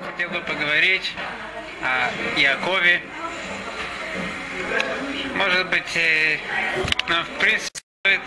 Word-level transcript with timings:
Хотел 0.00 0.30
бы 0.30 0.40
поговорить 0.40 1.12
о 1.82 2.38
Якове. 2.38 3.02
Может 5.34 5.68
быть, 5.68 5.96
э, 5.96 6.38
ну, 7.08 7.22
в 7.22 7.38
принципе, 7.38 7.80
стоит 8.00 8.20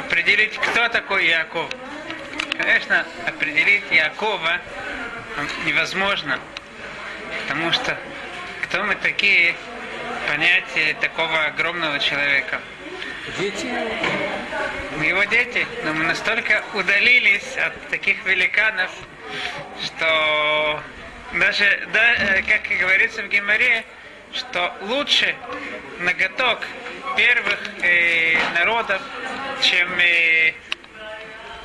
определить, 0.00 0.58
кто 0.58 0.88
такой 0.88 1.26
Яков. 1.26 1.70
Конечно, 2.58 3.06
определить 3.26 3.84
Якова 3.90 4.60
невозможно, 5.64 6.38
потому 7.42 7.72
что 7.72 7.96
кто 8.64 8.82
мы 8.84 8.94
такие, 8.96 9.54
понятие 10.28 10.94
такого 11.00 11.44
огромного 11.44 11.98
человека. 12.00 12.60
Дети? 13.38 13.66
Мы 14.98 15.06
его 15.06 15.24
дети, 15.24 15.66
но 15.84 15.94
мы 15.94 16.04
настолько 16.04 16.62
удалились 16.74 17.56
от 17.56 17.88
таких 17.88 18.24
великанов, 18.26 18.90
что 19.84 20.80
даже, 21.34 21.88
да, 21.92 22.14
э, 22.14 22.42
как 22.42 22.70
и 22.70 22.74
говорится 22.76 23.22
в 23.22 23.28
Геморе, 23.28 23.84
что 24.32 24.74
лучше 24.82 25.34
ноготок 26.00 26.66
первых 27.16 27.58
э, 27.82 28.36
народов, 28.54 29.02
чем, 29.60 29.88
э, 29.98 30.54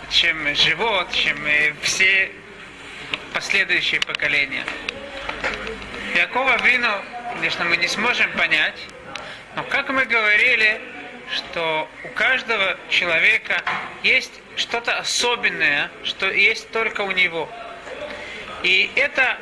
чем 0.10 0.56
живот, 0.56 1.12
чем 1.12 1.46
э, 1.46 1.74
все 1.82 2.32
последующие 3.34 4.02
поколения. 4.02 4.66
Якова 6.16 6.58
Вину, 6.64 6.92
конечно, 7.34 7.66
мы 7.66 7.78
не 7.78 7.88
сможем 7.88 8.32
понять, 8.34 8.80
но 9.56 9.64
как 9.64 9.90
мы 9.90 10.06
говорили, 10.06 10.82
что 11.34 11.90
у 12.04 12.08
каждого 12.10 12.78
человека 12.90 13.62
есть 14.04 14.42
что-то 14.56 14.98
особенное, 14.98 15.92
что 16.04 16.30
есть 16.30 16.72
только 16.72 17.02
у 17.02 17.12
него. 17.12 17.50
И 18.64 18.90
это 18.96 19.38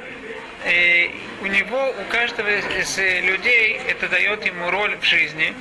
э, 0.65 1.09
у 1.41 1.45
него, 1.45 1.89
у 1.89 2.11
каждого 2.11 2.49
из 2.49 2.97
людей, 2.97 3.79
это 3.87 4.09
дает 4.09 4.45
ему 4.45 4.69
роль 4.71 4.97
в 4.97 5.03
жизни, 5.03 5.53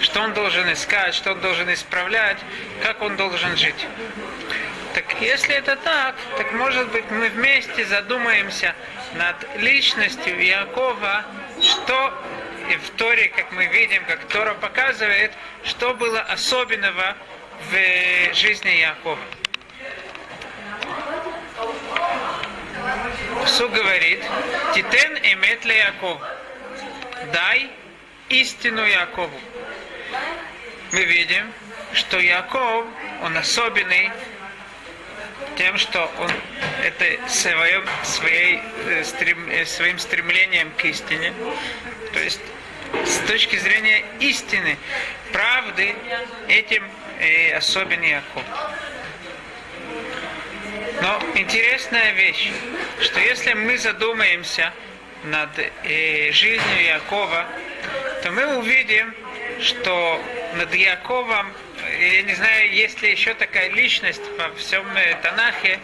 что 0.00 0.20
он 0.20 0.32
должен 0.32 0.72
искать, 0.72 1.14
что 1.14 1.32
он 1.32 1.40
должен 1.40 1.72
исправлять, 1.72 2.38
как 2.82 3.02
он 3.02 3.16
должен 3.16 3.56
жить. 3.56 3.86
Так 4.94 5.04
если 5.20 5.56
это 5.56 5.76
так, 5.76 6.14
так 6.36 6.52
может 6.52 6.88
быть 6.92 7.10
мы 7.10 7.28
вместе 7.28 7.84
задумаемся 7.84 8.74
над 9.14 9.36
личностью 9.58 10.40
Якова, 10.40 11.24
что 11.60 12.14
в 12.80 12.90
Торе, 12.96 13.28
как 13.28 13.50
мы 13.52 13.66
видим, 13.66 14.04
как 14.04 14.24
Тора 14.28 14.54
показывает, 14.54 15.32
что 15.64 15.94
было 15.94 16.20
особенного 16.20 17.16
в 17.70 18.34
жизни 18.34 18.70
Якова. 18.70 19.18
Су 23.46 23.68
говорит, 23.68 24.22
Титен 24.74 25.18
эмет 25.22 25.64
ле 25.64 25.78
Яков. 25.78 26.20
Дай 27.32 27.70
истину 28.28 28.84
Якову. 28.84 29.40
Мы 30.92 31.04
видим, 31.04 31.52
что 31.92 32.18
Яков, 32.18 32.86
он 33.22 33.36
особенный 33.36 34.10
тем, 35.56 35.78
что 35.78 36.10
он 36.18 36.30
это 36.82 37.28
своим, 37.28 37.84
своей, 38.02 38.60
стрем, 39.04 39.66
своим 39.66 39.98
стремлением 39.98 40.70
к 40.76 40.84
истине, 40.84 41.32
то 42.12 42.20
есть 42.20 42.40
с 43.04 43.18
точки 43.26 43.56
зрения 43.56 44.04
истины, 44.20 44.76
правды, 45.32 45.94
этим 46.48 46.84
э, 47.20 47.54
особен 47.54 48.02
Яков. 48.02 48.42
Но 51.04 51.20
интересная 51.34 52.12
вещь, 52.12 52.50
что 53.02 53.20
если 53.20 53.52
мы 53.52 53.76
задумаемся 53.76 54.72
над 55.24 55.50
э, 55.58 56.32
жизнью 56.32 56.82
Якова, 56.82 57.44
то 58.22 58.30
мы 58.30 58.56
увидим, 58.56 59.14
что 59.60 60.18
над 60.54 60.74
Яковом, 60.74 61.52
я 62.00 62.22
не 62.22 62.34
знаю, 62.34 62.72
есть 62.72 63.02
ли 63.02 63.10
еще 63.10 63.34
такая 63.34 63.68
личность 63.68 64.22
во 64.38 64.48
всем 64.54 64.86
э, 64.96 65.14
Танахе, 65.20 65.78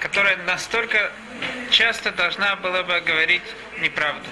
которая 0.00 0.36
настолько 0.38 1.12
часто 1.70 2.10
должна 2.10 2.56
была 2.56 2.82
бы 2.82 3.00
говорить 3.02 3.42
неправду. 3.78 4.28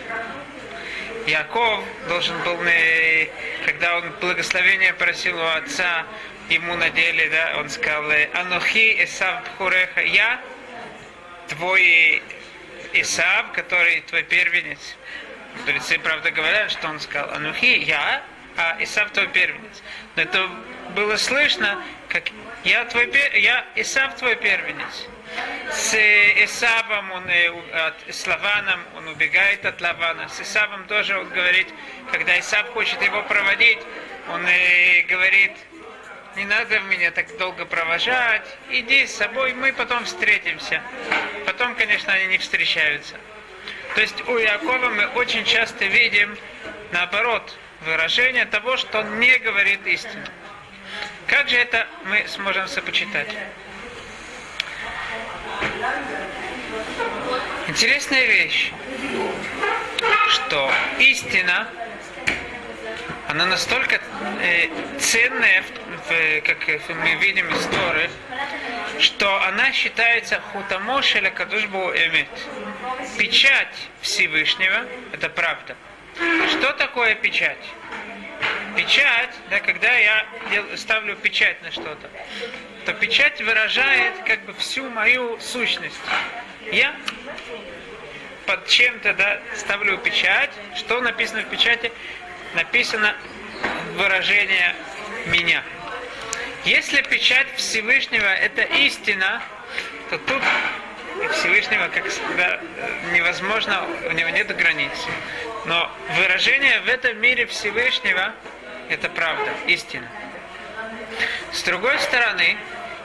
Яков 1.28 1.84
должен 2.08 2.36
был, 2.42 2.58
когда 3.64 3.98
он 3.98 4.10
благословение 4.20 4.94
просил 4.94 5.38
у 5.38 5.46
отца, 5.46 6.04
ему 6.48 6.74
на 6.76 6.90
деле, 6.90 7.28
да, 7.30 7.58
он 7.58 7.68
сказал, 7.68 8.10
Анухи 8.34 9.04
Исав 9.04 9.42
Бхуреха, 9.44 10.00
я 10.00 10.40
твой 11.48 12.22
Исав, 12.92 13.52
который 13.52 14.00
твой 14.02 14.22
первенец. 14.22 14.96
Мудрецы, 15.56 15.98
правда, 15.98 16.30
говорят, 16.30 16.70
что 16.70 16.88
он 16.88 17.00
сказал, 17.00 17.30
Анухи, 17.34 17.78
я, 17.78 18.22
а 18.56 18.76
Исав 18.80 19.10
твой 19.10 19.28
первенец. 19.28 19.82
Но 20.16 20.22
это 20.22 20.48
было 20.94 21.16
слышно, 21.16 21.82
как 22.08 22.24
я 22.64 22.84
твой 22.86 23.10
я 23.34 23.64
Исав 23.74 24.16
твой 24.16 24.36
первенец. 24.36 25.06
С 25.70 25.94
Исавом 26.44 27.12
он 27.12 27.24
от, 27.72 27.94
с 28.08 28.26
Лаваном 28.26 28.80
он 28.96 29.08
убегает 29.08 29.64
от 29.64 29.80
Лавана. 29.80 30.28
С 30.28 30.40
Исавом 30.40 30.86
тоже 30.86 31.18
он 31.18 31.28
говорит, 31.28 31.68
когда 32.10 32.38
Исав 32.38 32.68
хочет 32.70 33.00
его 33.02 33.22
проводить, 33.22 33.78
он 34.28 34.42
говорит, 35.08 35.52
не 36.38 36.44
надо 36.44 36.78
меня 36.80 37.10
так 37.10 37.36
долго 37.36 37.66
провожать, 37.66 38.46
иди 38.70 39.06
с 39.06 39.16
собой, 39.16 39.54
мы 39.54 39.72
потом 39.72 40.04
встретимся. 40.04 40.80
Потом, 41.44 41.74
конечно, 41.74 42.12
они 42.12 42.26
не 42.26 42.38
встречаются. 42.38 43.16
То 43.96 44.00
есть 44.00 44.26
у 44.28 44.38
Якова 44.38 44.88
мы 44.90 45.06
очень 45.08 45.44
часто 45.44 45.86
видим, 45.86 46.38
наоборот, 46.92 47.56
выражение 47.80 48.44
того, 48.44 48.76
что 48.76 49.00
он 49.00 49.18
не 49.18 49.36
говорит 49.38 49.84
истину. 49.86 50.24
Как 51.26 51.48
же 51.48 51.56
это 51.56 51.88
мы 52.04 52.24
сможем 52.28 52.68
сопочитать? 52.68 53.34
Интересная 57.66 58.26
вещь, 58.26 58.72
что 60.28 60.70
истина, 61.00 61.68
она 63.28 63.44
настолько 63.44 64.00
э, 64.40 64.68
ценная, 64.98 65.62
в, 66.08 66.40
как 66.40 66.66
мы 66.88 67.14
видим 67.16 67.46
из 67.50 67.66
Торы, 67.66 68.10
что 68.98 69.42
она 69.42 69.70
считается 69.72 70.40
хутамошеля 70.52 71.30
кадушбу 71.30 71.90
эмет. 71.90 72.28
Печать 73.18 73.76
Всевышнего– 74.00 74.86
это 75.12 75.28
правда. 75.28 75.76
Что 76.48 76.72
такое 76.72 77.14
печать? 77.16 77.58
Печать, 78.74 79.30
да, 79.50 79.60
когда 79.60 79.92
я 79.92 80.24
ставлю 80.76 81.14
печать 81.14 81.60
на 81.62 81.70
что-то, 81.70 82.08
то 82.86 82.94
печать 82.94 83.42
выражает 83.42 84.14
как 84.24 84.40
бы 84.46 84.54
всю 84.54 84.88
мою 84.88 85.38
сущность. 85.38 86.00
Я 86.72 86.96
под 88.46 88.66
чем-то 88.66 89.12
да, 89.12 89.40
ставлю 89.54 89.98
печать. 89.98 90.50
Что 90.76 91.02
написано 91.02 91.42
в 91.42 91.50
печати? 91.50 91.92
Написано 92.54 93.14
выражение 93.94 94.74
меня. 95.26 95.62
Если 96.64 97.02
печать 97.02 97.46
Всевышнего 97.56 98.26
это 98.26 98.62
истина, 98.62 99.42
то 100.10 100.18
тут 100.18 100.42
Всевышнего, 101.32 101.88
как 101.88 102.06
всегда, 102.08 102.60
невозможно, 103.12 103.86
у 104.08 104.12
него 104.12 104.30
нет 104.30 104.54
границ. 104.56 104.92
Но 105.66 105.90
выражение 106.16 106.80
в 106.80 106.88
этом 106.88 107.20
мире 107.20 107.46
Всевышнего 107.46 108.32
это 108.88 109.08
правда, 109.08 109.50
истина. 109.66 110.08
С 111.52 111.62
другой 111.62 111.98
стороны, 111.98 112.56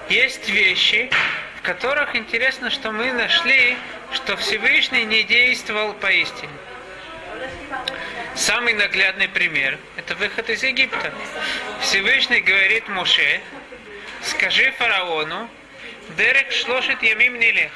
есть 0.09 0.49
вещи, 0.49 1.09
в 1.57 1.61
которых 1.61 2.15
интересно, 2.15 2.69
что 2.69 2.91
мы 2.91 3.11
нашли, 3.11 3.77
что 4.13 4.37
Всевышний 4.37 5.05
не 5.05 5.23
действовал 5.23 5.93
поистине. 5.93 6.51
Самый 8.35 8.73
наглядный 8.73 9.29
пример– 9.29 9.77
это 9.95 10.15
выход 10.15 10.49
из 10.49 10.63
Египта. 10.63 11.13
Всевышний 11.81 12.41
говорит 12.41 12.87
Муше, 12.89 13.41
скажи 14.23 14.71
фараону, 14.71 15.49
Дерек 16.17 16.51
шлошит 16.51 17.01
ямим 17.03 17.39
нелех. 17.39 17.71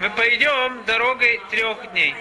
Мы 0.00 0.10
пойдем 0.10 0.84
дорогой 0.84 1.40
трех 1.50 1.90
дней 1.92 2.14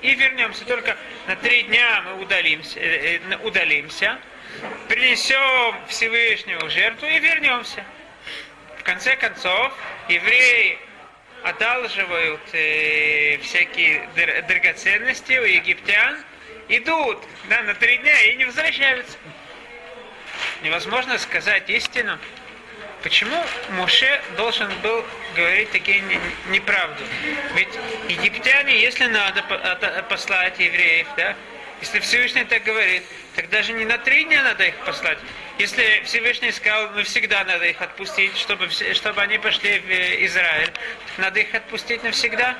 и 0.00 0.14
вернемся. 0.14 0.64
Только 0.64 0.96
на 1.26 1.36
три 1.36 1.62
дня 1.64 2.02
мы 2.06 2.22
удалимся, 2.22 2.80
э, 2.80 3.18
э, 3.18 3.36
удалимся 3.44 4.18
принесем 4.88 5.76
Всевышнему 5.88 6.68
жертву 6.70 7.06
и 7.06 7.18
вернемся. 7.18 7.84
В 8.78 8.82
конце 8.82 9.14
концов, 9.16 9.72
евреи 10.08 10.78
одалживают 11.44 12.40
э, 12.52 13.38
всякие 13.42 14.08
драгоценности 14.48 15.38
у 15.38 15.44
египтян, 15.44 16.18
идут 16.70 17.18
да, 17.48 17.62
на 17.62 17.74
три 17.74 17.98
дня 17.98 18.18
и 18.22 18.36
не 18.36 18.44
возвращаются. 18.44 19.18
Невозможно 20.62 21.18
сказать 21.18 21.68
истину. 21.68 22.18
почему 23.02 23.42
Моше 23.70 24.20
должен 24.36 24.70
был 24.80 25.04
говорить 25.34 25.70
такие 25.70 26.02
неправду? 26.48 27.02
Ведь 27.54 27.68
египтяне, 28.08 28.80
если 28.80 29.06
надо 29.06 29.42
послать 30.08 30.58
евреев, 30.58 31.06
да, 31.16 31.34
если 31.80 31.98
Всевышний 32.00 32.44
так 32.44 32.62
говорит, 32.62 33.02
так 33.34 33.48
даже 33.48 33.72
не 33.72 33.86
на 33.86 33.96
три 33.98 34.24
дня 34.24 34.42
надо 34.42 34.64
их 34.64 34.76
послать. 34.84 35.18
Если 35.58 36.02
Всевышний 36.04 36.52
сказал, 36.52 36.90
навсегда 36.90 37.44
надо 37.44 37.64
их 37.64 37.80
отпустить, 37.80 38.36
чтобы, 38.36 38.68
чтобы 38.68 39.22
они 39.22 39.38
пошли 39.38 39.78
в 39.78 39.90
Израиль, 40.26 40.72
надо 41.16 41.40
их 41.40 41.54
отпустить 41.54 42.02
навсегда. 42.02 42.56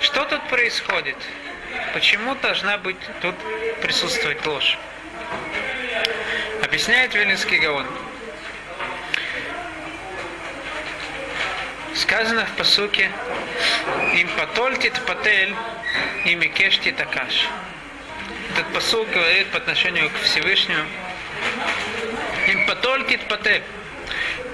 Что 0.00 0.24
тут 0.26 0.46
происходит? 0.48 1.16
Почему 1.92 2.34
должна 2.36 2.78
быть 2.78 2.96
тут 3.20 3.34
присутствовать 3.82 4.44
ложь? 4.46 4.78
Объясняет 6.62 7.14
Вильнинский 7.14 7.58
Гаон. 7.58 7.86
Сказано 11.94 12.46
в 12.46 12.56
посуке 12.56 13.10
«Им 14.14 14.28
потольтит 14.36 14.94
патель, 15.06 15.54
и 16.24 16.34
микешти 16.34 16.92
такаш». 16.92 17.48
Этот 18.52 18.72
посук 18.72 19.08
говорит 19.10 19.48
по 19.48 19.58
отношению 19.58 20.10
к 20.10 20.22
Всевышнему 20.22 20.84
«Им 22.48 22.66
потольтит 22.66 23.26
патель». 23.28 23.62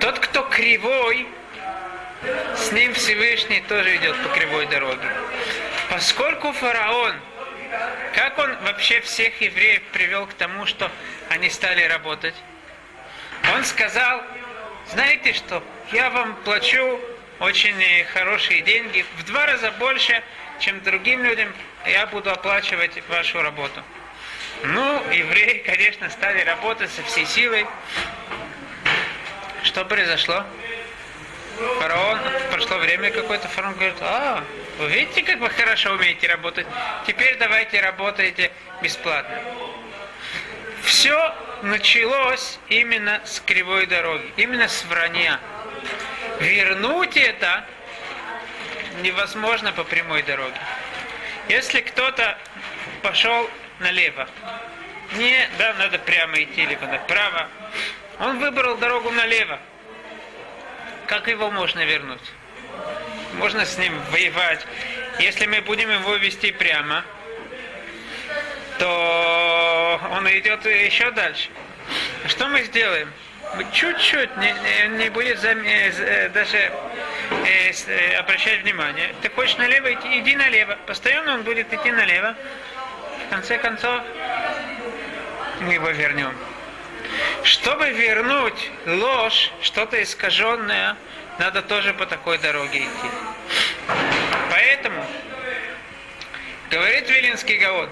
Тот, 0.00 0.18
кто 0.18 0.42
кривой, 0.42 1.26
с 2.56 2.72
ним 2.72 2.94
Всевышний 2.94 3.62
тоже 3.68 3.96
идет 3.96 4.16
по 4.22 4.28
кривой 4.30 4.66
дороге. 4.66 5.08
Поскольку 5.94 6.50
фараон, 6.50 7.14
как 8.16 8.36
он 8.38 8.56
вообще 8.64 9.00
всех 9.00 9.40
евреев 9.40 9.80
привел 9.92 10.26
к 10.26 10.34
тому, 10.34 10.66
что 10.66 10.90
они 11.28 11.48
стали 11.48 11.84
работать? 11.84 12.34
Он 13.54 13.64
сказал, 13.64 14.20
знаете 14.90 15.32
что, 15.34 15.62
я 15.92 16.10
вам 16.10 16.34
плачу 16.42 16.98
очень 17.38 17.76
хорошие 18.12 18.62
деньги, 18.62 19.06
в 19.18 19.26
два 19.26 19.46
раза 19.46 19.70
больше, 19.70 20.20
чем 20.58 20.82
другим 20.82 21.22
людям, 21.22 21.54
я 21.86 22.08
буду 22.08 22.32
оплачивать 22.32 23.00
вашу 23.08 23.40
работу. 23.40 23.80
Ну, 24.64 25.00
евреи, 25.12 25.62
конечно, 25.64 26.10
стали 26.10 26.40
работать 26.40 26.90
со 26.90 27.04
всей 27.04 27.24
силой. 27.24 27.68
Что 29.62 29.84
произошло? 29.84 30.44
Фараон, 31.78 32.18
прошло 32.50 32.78
время 32.78 33.12
какое-то, 33.12 33.46
фараон 33.46 33.74
говорит, 33.74 33.94
а, 34.00 34.42
вы 34.78 34.88
видите, 34.88 35.22
как 35.22 35.38
вы 35.38 35.50
хорошо 35.50 35.92
умеете 35.92 36.26
работать, 36.28 36.66
теперь 37.06 37.36
давайте 37.38 37.80
работайте 37.80 38.50
бесплатно. 38.82 39.40
Все 40.82 41.34
началось 41.62 42.58
именно 42.68 43.20
с 43.24 43.40
кривой 43.40 43.86
дороги, 43.86 44.32
именно 44.36 44.68
с 44.68 44.84
вранья. 44.84 45.40
Вернуть 46.40 47.16
это 47.16 47.64
невозможно 49.02 49.72
по 49.72 49.84
прямой 49.84 50.22
дороге. 50.22 50.58
Если 51.48 51.80
кто-то 51.80 52.38
пошел 53.02 53.48
налево, 53.80 54.28
не, 55.16 55.48
да, 55.58 55.74
надо 55.74 55.98
прямо 55.98 56.42
идти, 56.42 56.64
либо 56.64 56.86
направо, 56.86 57.48
он 58.18 58.38
выбрал 58.38 58.76
дорогу 58.76 59.10
налево, 59.10 59.58
как 61.06 61.28
его 61.28 61.50
можно 61.50 61.84
вернуть? 61.84 62.32
Можно 63.38 63.64
с 63.64 63.78
ним 63.78 63.92
воевать. 64.10 64.66
Если 65.18 65.46
мы 65.46 65.60
будем 65.60 65.90
его 65.90 66.16
вести 66.16 66.52
прямо, 66.52 67.04
то 68.78 70.00
он 70.12 70.28
идет 70.28 70.64
еще 70.66 71.10
дальше. 71.10 71.48
Что 72.26 72.48
мы 72.48 72.62
сделаем? 72.62 73.12
Чуть-чуть 73.72 74.36
не, 74.38 74.54
не, 74.98 75.10
будет 75.10 75.38
зам, 75.38 75.58
э, 75.58 76.28
даже 76.30 76.56
э, 76.56 77.70
э, 77.86 78.16
обращать 78.16 78.62
внимание. 78.62 79.14
Ты 79.22 79.30
хочешь 79.30 79.56
налево 79.58 79.92
идти, 79.92 80.18
иди 80.18 80.34
налево. 80.34 80.76
Постоянно 80.86 81.34
он 81.34 81.42
будет 81.42 81.72
идти 81.72 81.92
налево. 81.92 82.34
В 83.26 83.30
конце 83.30 83.58
концов, 83.58 84.02
мы 85.60 85.74
его 85.74 85.90
вернем. 85.90 86.34
Чтобы 87.44 87.90
вернуть 87.90 88.70
ложь, 88.86 89.52
что-то 89.62 90.02
искаженное, 90.02 90.96
надо 91.38 91.62
тоже 91.62 91.94
по 91.94 92.06
такой 92.06 92.38
дороге 92.38 92.80
идти. 92.80 93.10
Поэтому, 94.50 95.04
говорит 96.70 97.08
Вилинский 97.08 97.56
Гаон, 97.58 97.88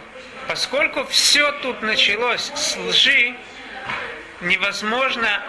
поскольку 0.48 1.04
все 1.04 1.52
тут 1.60 1.82
началось 1.82 2.52
с 2.54 2.76
лжи, 2.76 3.34
невозможно 4.40 5.42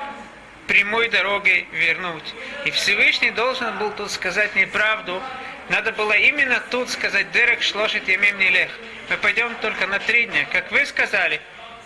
прямой 0.67 1.09
дорогой 1.09 1.67
вернуть. 1.71 2.33
И 2.65 2.71
Всевышний 2.71 3.31
должен 3.31 3.77
был 3.77 3.91
тут 3.91 4.11
сказать 4.11 4.55
неправду. 4.55 5.21
Надо 5.69 5.91
было 5.91 6.13
именно 6.13 6.61
тут 6.71 6.89
сказать 6.89 7.31
«Дерек 7.31 7.61
шлошит 7.61 8.07
ямим 8.07 8.37
нелех». 8.37 8.69
Мы 9.09 9.17
пойдем 9.17 9.53
только 9.61 9.87
на 9.87 9.99
три 9.99 10.25
дня. 10.25 10.45
Как 10.51 10.71
вы 10.71 10.85
сказали, 10.85 11.41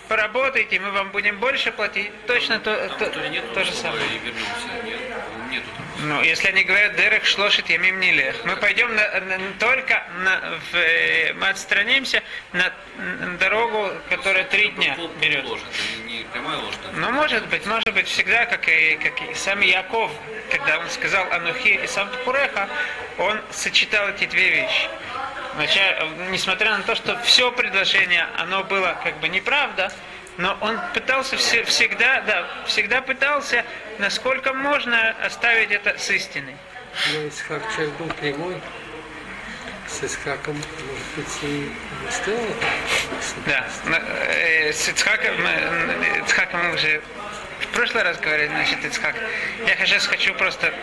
поработайте, 0.07 0.79
мы 0.79 0.91
вам 0.91 1.11
будем 1.11 1.39
больше 1.39 1.71
платить. 1.71 2.11
Точно 2.25 2.59
то, 2.59 2.73
а 2.73 2.89
то, 2.89 3.29
нет 3.29 3.53
то 3.53 3.63
же 3.63 3.71
самое. 3.71 4.03
Нет, 4.09 4.23
нету 4.23 4.96
ну, 5.99 6.21
если 6.21 6.49
они 6.49 6.63
говорят 6.63 6.95
Дерек 6.95 7.25
шлошит 7.25 7.69
ямим 7.69 7.99
нелех, 7.99 8.35
мы 8.45 8.55
пойдем 8.55 8.93
на, 8.95 9.19
на, 9.19 9.39
только 9.59 10.03
на, 10.23 10.59
в, 10.71 10.75
э, 10.75 11.33
мы 11.33 11.49
отстранимся 11.49 12.21
на, 12.53 12.71
на 12.97 13.37
дорогу, 13.37 13.91
которая 14.09 14.43
три 14.43 14.69
дня 14.69 14.97
берет. 15.19 15.45
Не 16.05 16.23
прямая 16.31 16.57
ложь. 16.57 16.75
Ну, 16.95 17.11
может 17.11 17.47
быть, 17.47 17.65
может 17.65 17.93
быть, 17.93 18.07
всегда, 18.07 18.45
как 18.45 18.67
и, 18.67 18.95
как 19.01 19.21
и 19.21 19.33
сам 19.33 19.61
Яков, 19.61 20.11
когда 20.51 20.79
он 20.79 20.89
сказал 20.89 21.31
Анухи 21.31 21.79
и 21.83 21.87
сам 21.87 22.09
Пуреха, 22.25 22.69
он 23.17 23.41
сочетал 23.51 24.09
эти 24.09 24.25
две 24.25 24.49
вещи. 24.49 24.87
Значит, 25.55 25.81
несмотря 26.29 26.77
на 26.77 26.83
то, 26.83 26.93
что 26.93 27.17
все 27.23 27.51
предложение, 27.51 28.27
оно 28.37 28.63
было 28.63 28.99
как 29.03 29.19
бы 29.19 29.27
неправда, 29.27 29.91
но 30.37 30.57
он 30.61 30.79
пытался 30.93 31.35
все, 31.37 31.63
всегда, 31.63 32.21
да, 32.21 32.47
всегда 32.65 33.01
пытался, 33.01 33.65
насколько 33.97 34.53
можно 34.53 35.11
оставить 35.23 35.71
это 35.71 35.97
с 35.97 36.09
истиной. 36.09 36.55
Но 37.13 37.27
Исхак 37.27 37.61
человек 37.75 37.93
был 37.95 38.07
прямой, 38.07 38.61
с 39.87 40.03
Исхаком, 40.03 40.55
может 40.55 41.07
быть, 41.15 41.37
и 41.43 41.71
не 42.05 42.11
стоило? 42.11 42.55
Да, 43.45 43.67
э, 44.29 44.73
с 44.73 44.89
Ицхаком, 44.89 45.35
Ицхаком 46.23 46.67
мы 46.67 46.73
уже 46.75 47.01
в 47.61 47.67
прошлый 47.67 48.03
раз 48.03 48.19
говорили, 48.19 48.49
значит, 48.49 48.83
Ицхак. 48.83 49.15
Я 49.65 49.85
сейчас 49.85 50.05
хочу 50.05 50.33
просто 50.33 50.73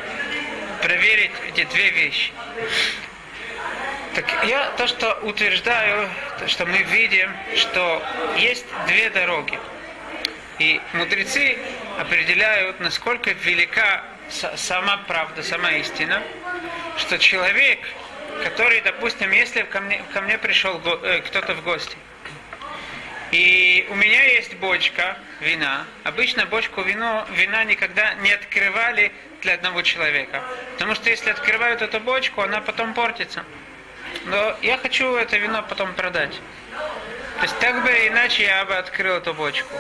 проверить 0.83 1.33
эти 1.49 1.65
две 1.65 1.91
вещи. 1.91 2.33
Так 4.15 4.33
я 4.45 4.71
то, 4.77 4.87
что 4.87 5.13
утверждаю, 5.23 6.09
то, 6.39 6.47
что 6.47 6.67
мы 6.67 6.79
видим, 6.85 7.33
что 7.57 8.01
есть 8.37 8.65
две 8.87 9.11
дороги. 9.11 9.59
И 10.61 10.81
мудрецы 10.93 11.59
определяют, 11.99 12.79
насколько 12.79 13.33
велика 13.33 14.05
сама 14.29 14.99
правда, 15.09 15.43
сама 15.43 15.73
истина, 15.73 16.23
что 16.97 17.19
человек, 17.19 17.81
который, 18.45 18.83
допустим, 18.83 19.33
если 19.33 19.63
ко 19.63 19.81
мне, 19.81 20.01
ко 20.13 20.21
мне 20.21 20.39
пришел 20.39 20.81
э, 20.85 21.23
кто-то 21.27 21.55
в 21.55 21.65
гости, 21.65 21.97
и 23.33 23.85
у 23.91 23.97
меня 23.97 24.23
есть 24.23 24.55
бочка 24.59 25.19
вина. 25.41 25.87
Обычно 26.05 26.47
бочку 26.47 26.83
вино, 26.83 27.27
вина 27.33 27.65
никогда 27.65 28.15
не 28.15 28.31
открывали 28.31 29.11
для 29.43 29.55
одного 29.55 29.83
человека. 29.83 30.41
Потому 30.75 30.95
что 30.95 31.11
если 31.11 31.31
открывают 31.31 31.83
эту 31.83 31.99
бочку, 31.99 32.43
она 32.43 32.61
потом 32.61 32.95
портится 32.95 33.45
но 34.27 34.57
я 34.63 34.79
хочу 34.79 35.15
это 35.17 35.37
вино 35.37 35.65
потом 35.69 35.95
продать. 35.95 36.41
То 37.37 37.43
есть 37.43 37.59
так 37.59 37.83
бы 37.83 37.91
иначе 38.09 38.45
я 38.45 38.65
бы 38.65 38.77
открыл 38.77 39.17
эту 39.17 39.35
бочку. 39.35 39.75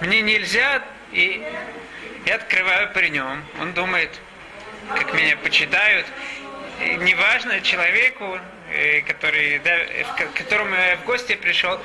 Мне 0.00 0.20
нельзя, 0.20 0.82
и 1.12 1.42
я 2.26 2.34
открываю 2.36 2.92
при 2.92 3.08
нем. 3.08 3.44
Он 3.60 3.72
думает, 3.72 4.10
как 4.94 5.12
меня 5.14 5.36
почитают. 5.36 6.06
И 6.84 6.94
неважно 6.96 7.60
человеку, 7.60 8.38
э, 8.72 9.02
который, 9.02 9.60
да, 9.60 9.78
к 10.14 10.32
которому 10.34 10.74
я 10.74 10.96
в 10.96 11.04
гости 11.04 11.36
пришел, 11.36 11.80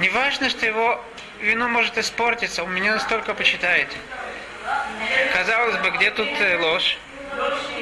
неважно, 0.00 0.50
что 0.50 0.66
его 0.66 1.02
вино 1.40 1.68
может 1.68 1.96
испортиться, 1.96 2.64
он 2.64 2.74
меня 2.74 2.92
настолько 2.92 3.34
почитает. 3.34 3.88
Казалось 5.32 5.76
бы, 5.78 5.90
где 5.90 6.10
тут 6.10 6.28
э, 6.40 6.58
ложь? 6.58 6.98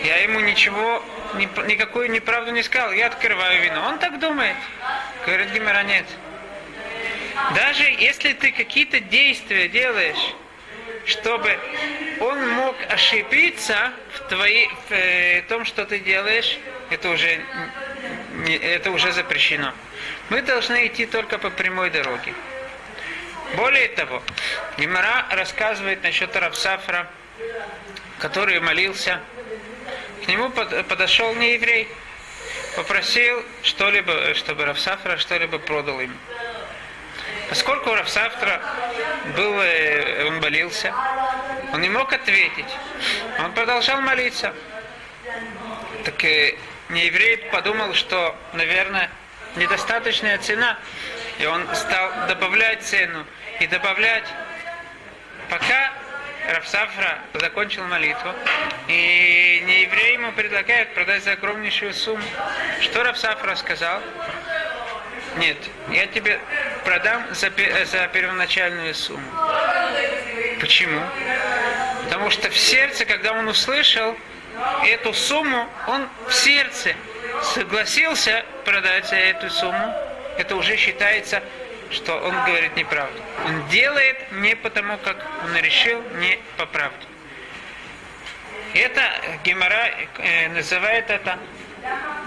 Я 0.05 0.19
ему 0.19 0.41
ничего 0.41 1.03
никакую 1.37 2.11
неправду 2.11 2.51
не 2.51 2.63
сказал, 2.63 2.93
я 2.93 3.07
открываю 3.07 3.63
вино. 3.63 3.87
Он 3.89 3.99
так 3.99 4.19
думает. 4.19 4.57
Говорит 5.25 5.53
Гимера, 5.53 5.83
нет. 5.83 6.07
Даже 7.55 7.85
если 7.85 8.33
ты 8.33 8.51
какие-то 8.53 9.01
действия 9.01 9.69
делаешь, 9.69 10.35
чтобы 11.05 11.59
он 12.21 12.49
мог 12.51 12.77
ошибиться 12.89 13.93
в, 14.15 14.29
твоей, 14.29 14.69
в 14.89 14.93
э, 14.93 15.43
том, 15.49 15.65
что 15.65 15.85
ты 15.85 15.99
делаешь, 16.01 16.59
это 16.91 17.11
уже, 17.11 17.41
это 18.47 18.91
уже 18.91 19.13
запрещено. 19.13 19.73
Мы 20.31 20.43
должны 20.43 20.87
идти 20.87 21.07
только 21.07 21.39
по 21.39 21.51
прямой 21.51 21.91
дороге. 21.91 22.35
Более 23.55 23.89
того, 23.89 24.23
Гимара 24.77 25.27
рассказывает 25.31 26.03
насчет 26.03 26.35
Равсафра, 26.35 27.09
который 28.19 28.59
молился, 28.61 29.21
к 30.27 30.29
нему 30.29 30.51
под- 30.51 30.89
подошел 30.89 31.33
нееврей, 31.37 31.89
попросил 32.75 33.45
что-либо, 33.63 34.35
чтобы 34.35 34.65
Равсафра 34.65 35.19
что-либо 35.19 35.61
продал 35.61 36.01
им. 36.01 36.19
Поскольку 37.49 37.95
Равсафра 37.95 38.61
был, 39.37 39.61
э, 39.61 40.27
он 40.27 40.41
молился, 40.41 40.93
он 41.73 41.81
не 41.81 41.89
мог 41.89 42.13
ответить. 42.13 42.67
Он 43.39 43.53
продолжал 43.53 44.01
молиться. 44.01 44.53
Так 46.05 46.25
э, 46.25 46.57
нееврей 46.89 47.37
подумал, 47.53 47.95
что, 47.95 48.37
наверное, 48.53 49.09
недостаточная 49.55 50.39
цена. 50.39 50.77
И 51.39 51.47
он 51.47 51.73
стал 51.77 52.11
добавлять 52.27 52.83
цену 52.83 53.25
и 53.61 53.69
добавлять, 53.69 54.25
пока 55.49 55.93
Равсафра 56.49 57.19
закончил 57.35 57.85
молитву, 57.85 58.33
и 58.89 59.63
нееврей 59.67 60.15
ему 60.15 60.33
предлагает 60.33 60.95
продать 60.95 61.25
за 61.25 61.33
огромнейшую 61.33 61.93
сумму. 61.93 62.23
Что 62.81 63.03
Равсафра 63.03 63.55
сказал? 63.57 64.01
Нет, 65.39 65.57
я 65.91 66.07
тебе 66.07 66.39
продам 66.85 67.23
за, 67.35 67.51
пе- 67.51 67.85
за 67.85 68.07
первоначальную 68.09 68.95
сумму. 68.95 69.29
Почему? 70.61 71.01
Потому 72.05 72.31
что 72.31 72.49
в 72.49 72.57
сердце, 72.57 73.05
когда 73.05 73.33
он 73.33 73.49
услышал 73.49 74.17
эту 74.87 75.13
сумму, 75.13 75.69
он 75.89 76.09
в 76.29 76.33
сердце 76.33 76.95
согласился 77.43 78.45
продать 78.65 79.07
за 79.09 79.17
эту 79.17 79.51
сумму. 79.51 79.95
Это 80.39 80.57
уже 80.57 80.77
считается, 80.77 81.43
что 81.91 82.17
он 82.19 82.35
говорит 82.45 82.77
неправду. 82.77 83.21
Он 83.47 83.69
делает 83.69 84.33
не 84.33 84.55
потому, 84.57 84.99
как 84.99 85.17
он 85.45 85.57
решил, 85.57 86.03
не 86.19 86.39
по 86.57 86.67
правде. 86.67 87.07
Это 88.75 89.03
Гемора 89.45 89.91
э, 90.19 90.49
называет 90.49 91.11
это 91.11 91.39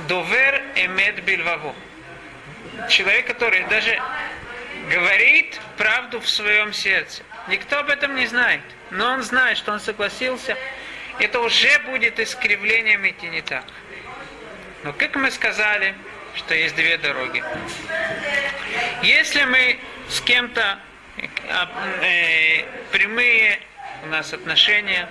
довер 0.07 0.63
эмет 0.75 1.23
бильваво. 1.23 1.75
Человек, 2.89 3.27
который 3.27 3.63
даже 3.65 3.99
говорит 4.89 5.59
правду 5.77 6.19
в 6.19 6.29
своем 6.29 6.73
сердце. 6.73 7.23
Никто 7.47 7.79
об 7.79 7.89
этом 7.89 8.15
не 8.15 8.25
знает. 8.27 8.61
Но 8.91 9.11
он 9.11 9.23
знает, 9.23 9.57
что 9.57 9.71
он 9.71 9.79
согласился. 9.79 10.57
Это 11.19 11.39
уже 11.39 11.79
будет 11.85 12.19
искривлением 12.19 13.07
идти 13.07 13.27
не 13.27 13.41
так. 13.41 13.65
Но 14.83 14.93
как 14.93 15.15
мы 15.15 15.29
сказали, 15.31 15.93
что 16.39 16.55
есть 16.55 16.75
две 16.75 16.97
дороги. 16.97 17.43
Если 19.03 19.43
мы 19.43 19.79
с 20.07 20.21
кем-то 20.21 20.79
э, 21.17 21.27
э, 22.01 22.65
прямые 22.91 23.59
у 24.03 24.07
нас 24.07 24.33
отношения, 24.33 25.09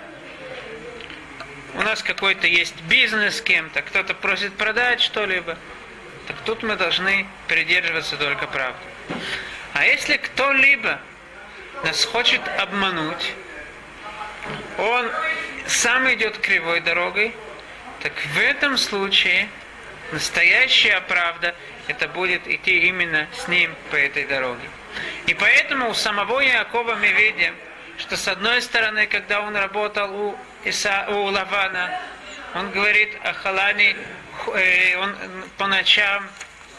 у 1.75 1.83
нас 1.83 2.03
какой-то 2.03 2.47
есть 2.47 2.75
бизнес 2.89 3.37
с 3.37 3.43
кем-то, 3.43 3.83
кто-то 3.83 4.15
просит 4.15 4.55
продать 4.55 5.01
что-либо, 5.01 5.57
так 6.27 6.37
тут 6.45 6.63
мы 6.63 6.77
должны 6.77 7.27
придерживаться 7.47 8.17
только 8.17 8.47
правды. 8.47 8.81
А 9.75 9.85
если 9.85 10.17
кто-либо 10.17 11.01
нас 11.85 12.05
хочет 12.05 12.41
обмануть, 12.59 13.35
он 14.79 15.11
сам 15.67 16.13
идет 16.13 16.39
кривой 16.39 16.81
дорогой, 16.81 17.35
так 18.03 18.13
в 18.35 18.39
этом 18.39 18.79
случае 18.79 19.49
настоящая 20.13 21.01
правда, 21.03 21.55
это 21.87 22.09
будет 22.09 22.47
идти 22.47 22.87
именно 22.89 23.27
с 23.33 23.49
ним 23.49 23.75
по 23.91 23.97
этой 23.97 24.25
дороге. 24.25 24.69
И 25.27 25.35
поэтому 25.35 25.91
у 25.91 25.95
самого 25.95 26.41
Якова 26.41 26.95
мы 26.97 27.09
видим, 27.09 27.55
что 27.99 28.17
с 28.17 28.29
одной 28.29 28.63
стороны, 28.63 29.07
когда 29.07 29.41
он 29.43 29.57
работал 29.57 30.15
у, 30.15 30.39
Иса, 30.65 31.07
у 31.09 31.25
Лавана, 31.25 32.01
он 32.55 32.71
говорит 32.71 33.17
о 33.25 33.33
Халане, 33.33 33.97
э, 34.55 34.97
он 34.97 35.15
по 35.57 35.67
ночам 35.67 36.29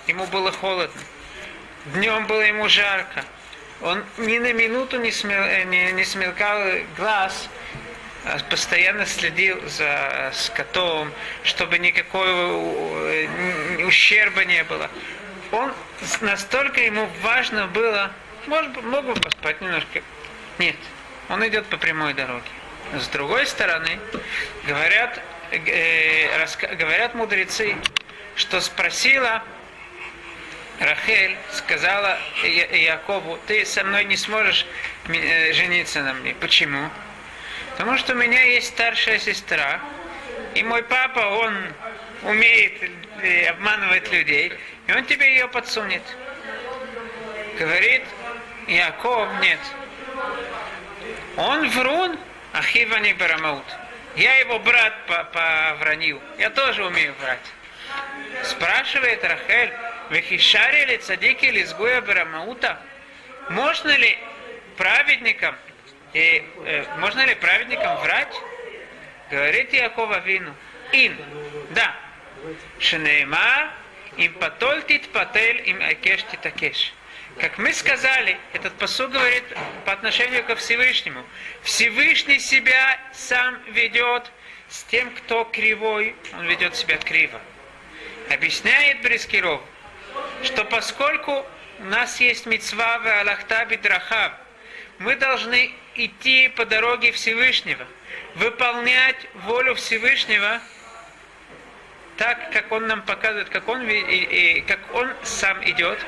ему 0.08 0.26
было 0.28 0.52
холодно, 0.52 1.02
днем 1.94 2.26
было 2.26 2.42
ему 2.42 2.68
жарко, 2.68 3.24
он 3.82 4.04
ни 4.18 4.38
на 4.40 4.52
минуту 4.54 5.00
не, 5.00 5.12
смел, 5.12 5.42
э, 5.42 5.64
не, 5.66 5.92
не 5.92 6.04
смелкал 6.04 6.62
глаз, 6.98 7.50
постоянно 8.50 9.06
следил 9.06 9.60
за 9.68 10.32
скотом, 10.34 11.12
чтобы 11.44 11.80
никакого 11.80 12.26
э, 13.10 13.86
ущерба 13.86 14.46
не 14.46 14.64
было. 14.64 14.90
Он 15.52 15.74
настолько 16.22 16.82
ему 16.82 17.10
важно 17.22 17.68
было, 17.68 18.12
может 18.48 18.82
мог 18.84 19.06
бы 19.06 19.14
поспать 19.16 19.62
немножко. 19.62 20.02
Нет, 20.58 20.76
он 21.30 21.48
идет 21.48 21.66
по 21.68 21.78
прямой 21.78 22.14
дороге. 22.14 22.50
С 22.94 23.08
другой 23.08 23.46
стороны, 23.48 24.00
говорят, 24.68 25.22
э, 25.52 26.38
раска, 26.38 26.68
говорят 26.68 27.16
мудрецы, 27.16 27.76
что 28.36 28.62
спросила 28.62 29.44
Рахель, 30.80 31.36
сказала 31.54 32.18
Я- 32.44 32.94
Якову, 32.94 33.38
ты 33.48 33.66
со 33.66 33.84
мной 33.84 34.06
не 34.06 34.18
сможешь 34.18 34.66
э, 35.08 35.54
жениться 35.54 36.02
на 36.04 36.14
мне. 36.14 36.34
Почему? 36.36 36.90
Потому 37.80 37.98
что 37.98 38.12
у 38.12 38.18
меня 38.18 38.44
есть 38.44 38.68
старшая 38.68 39.20
сестра, 39.20 39.80
и 40.54 40.62
мой 40.64 40.84
папа, 40.84 41.22
он 41.22 41.56
умеет 42.24 42.74
обманывать 43.48 44.12
людей, 44.12 44.52
и 44.86 44.92
он 44.92 45.06
тебе 45.06 45.32
ее 45.32 45.48
подсунет. 45.48 46.02
Говорит 47.58 48.04
Яков, 48.68 49.30
нет. 49.40 49.60
Он 51.38 51.70
врун, 51.70 52.20
ахива 52.52 52.98
не 52.98 53.14
барамаут. 53.14 53.64
Я 54.18 54.36
его 54.40 54.60
брат 54.60 54.94
по, 55.08 55.24
по 55.24 55.78
вранью. 55.80 56.20
Я 56.38 56.50
тоже 56.50 56.84
умею 56.84 57.16
врать. 57.22 57.40
Спрашивает 58.44 59.24
Рахель, 59.24 59.72
Вехишари 60.10 60.84
ли 60.84 60.98
цадики 60.98 61.46
ли 61.46 61.64
сгуя 61.64 62.02
барамаута? 62.02 62.78
Можно 63.52 63.96
ли 63.96 64.18
праведникам, 64.76 65.56
и, 66.14 66.44
э, 66.66 66.86
можно 66.98 67.26
ли 67.26 67.36
праведникам 67.36 67.98
врать? 67.98 68.34
Говорит 69.30 69.74
Якова 69.74 70.20
Вину. 70.20 70.54
Им, 70.92 71.18
да. 71.72 71.96
Шенейма, 72.80 73.72
им 74.18 74.34
патольтит 74.34 75.10
патель, 75.10 75.62
им 75.70 75.82
акеш 75.82 76.24
титакеш. 76.24 76.94
Как 77.40 77.58
мы 77.58 77.74
сказали, 77.74 78.38
этот 78.54 78.74
посуд 78.74 79.12
говорит 79.12 79.44
по 79.86 79.94
отношению 79.94 80.44
ко 80.44 80.56
Всевышнему. 80.56 81.24
Всевышний 81.64 82.40
себя 82.40 83.00
сам 83.14 83.62
ведет 83.72 84.32
с 84.68 84.84
тем, 84.84 85.12
кто 85.12 85.46
кривой, 85.46 86.16
он 86.34 86.48
ведет 86.48 86.76
себя 86.76 86.98
криво. 86.98 87.40
Объясняет 88.30 89.02
Брискиров, 89.02 89.62
что 90.44 90.66
поскольку 90.66 91.46
у 91.80 91.84
нас 91.86 92.20
есть 92.20 92.46
мецва 92.46 93.00
в 93.00 93.08
Аллахта 93.08 93.66
Бидрахав, 93.66 94.34
мы 94.98 95.16
должны 95.16 95.72
идти 96.06 96.48
по 96.50 96.66
дороге 96.66 97.12
Всевышнего, 97.12 97.86
выполнять 98.36 99.18
волю 99.46 99.76
Всевышнего 99.76 100.62
так, 102.18 102.52
как 102.52 102.72
Он 102.72 102.88
нам 102.88 103.02
показывает, 103.04 103.50
как 103.50 103.68
Он, 103.68 103.88
как 104.68 104.80
он 104.94 105.12
сам 105.24 105.64
идет. 105.70 106.00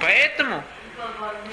Поэтому 0.00 0.64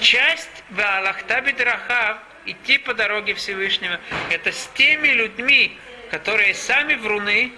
часть 0.00 0.64
в 0.70 0.80
Аллахта 0.80 1.40
Бидрахав 1.40 2.18
идти 2.46 2.78
по 2.78 2.94
дороге 2.94 3.34
Всевышнего, 3.34 4.00
это 4.30 4.52
с 4.52 4.66
теми 4.74 5.08
людьми, 5.08 5.78
которые 6.10 6.54
сами 6.54 6.94
вруны, 6.94 7.52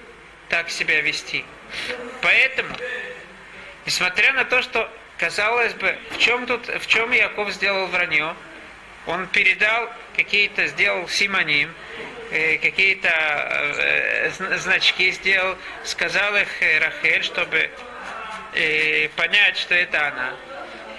так 0.48 0.68
себя 0.68 1.00
вести. 1.00 1.44
Поэтому 2.22 2.74
Несмотря 3.86 4.32
на 4.34 4.44
то, 4.44 4.62
что, 4.62 4.88
казалось 5.18 5.74
бы, 5.74 5.96
в 6.10 6.18
чем 6.18 6.46
тут, 6.46 6.66
в 6.68 6.86
чем 6.86 7.10
Яков 7.12 7.50
сделал 7.50 7.86
вранье, 7.86 8.34
он 9.06 9.26
передал 9.28 9.90
какие-то, 10.14 10.66
сделал 10.66 11.08
симоним, 11.08 11.74
э, 12.30 12.58
какие-то 12.58 13.08
э, 13.08 14.30
зн- 14.30 14.56
значки 14.58 15.10
сделал, 15.12 15.56
сказал 15.84 16.36
их 16.36 16.48
э, 16.62 16.78
Рахель, 16.78 17.24
чтобы 17.24 17.70
понять, 19.14 19.56
что 19.56 19.76
это 19.76 20.08
она. 20.08 20.34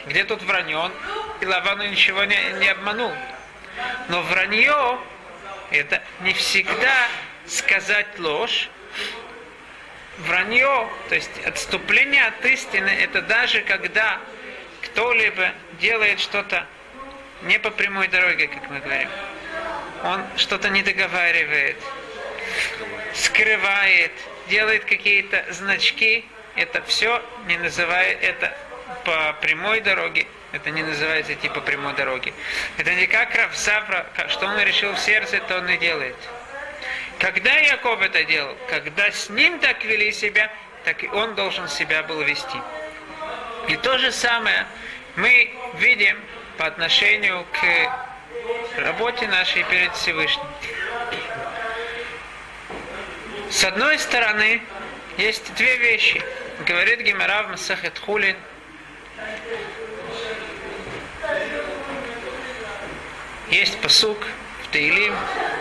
Где 0.05 0.23
тут 0.23 0.41
вранье? 0.43 0.89
И 1.41 1.45
Лавану 1.45 1.85
ничего 1.85 2.23
не, 2.23 2.37
не 2.59 2.69
обманул. 2.69 3.11
Но 4.07 4.21
вранье 4.21 4.97
это 5.69 6.01
не 6.21 6.31
всегда 6.31 7.09
сказать 7.45 8.07
ложь, 8.19 8.69
вранье, 10.19 10.87
то 11.09 11.15
есть 11.15 11.31
отступление 11.45 12.25
от 12.25 12.45
истины, 12.45 12.89
это 12.89 13.21
даже 13.21 13.61
когда 13.61 14.19
кто-либо 14.81 15.51
делает 15.79 16.19
что-то 16.19 16.65
не 17.43 17.59
по 17.59 17.71
прямой 17.71 18.07
дороге, 18.07 18.47
как 18.47 18.69
мы 18.69 18.79
говорим. 18.79 19.09
Он 20.03 20.23
что-то 20.37 20.69
не 20.69 20.83
договаривает, 20.83 21.77
скрывает, 23.13 24.11
делает 24.49 24.85
какие-то 24.85 25.45
значки. 25.51 26.25
Это 26.55 26.81
все 26.83 27.23
не 27.47 27.57
называет 27.57 28.17
это 28.21 28.55
по 29.05 29.33
прямой 29.41 29.81
дороге, 29.81 30.27
это 30.51 30.69
не 30.69 30.83
называется 30.83 31.33
идти 31.33 31.49
по 31.49 31.61
прямой 31.61 31.93
дороге. 31.93 32.33
Это 32.77 32.93
не 32.93 33.07
как 33.07 33.33
Равсавра, 33.35 34.05
что 34.27 34.47
он 34.47 34.59
решил 34.59 34.93
в 34.93 34.99
сердце, 34.99 35.39
то 35.47 35.59
он 35.59 35.69
и 35.69 35.77
делает. 35.77 36.15
Когда 37.19 37.53
Яков 37.53 38.01
это 38.01 38.23
делал, 38.23 38.57
когда 38.67 39.11
с 39.11 39.29
ним 39.29 39.59
так 39.59 39.83
вели 39.85 40.11
себя, 40.11 40.51
так 40.83 41.03
и 41.03 41.07
он 41.07 41.35
должен 41.35 41.67
себя 41.67 42.03
был 42.03 42.21
вести. 42.21 42.57
И 43.67 43.75
то 43.77 43.97
же 43.99 44.11
самое 44.11 44.65
мы 45.15 45.51
видим 45.75 46.17
по 46.57 46.67
отношению 46.67 47.45
к 47.51 48.79
работе 48.79 49.27
нашей 49.27 49.63
перед 49.63 49.93
Всевышним. 49.95 50.45
С 53.49 53.63
одной 53.63 53.99
стороны, 53.99 54.61
есть 55.17 55.53
две 55.55 55.77
вещи. 55.77 56.21
Говорит 56.65 57.01
Гимара 57.01 57.43
в 57.43 57.49
Масахет 57.49 57.97
Хулин. 57.99 58.35
Есть 63.49 63.79
посук 63.81 64.25
в 64.63 64.67
Таилим. 64.71 65.13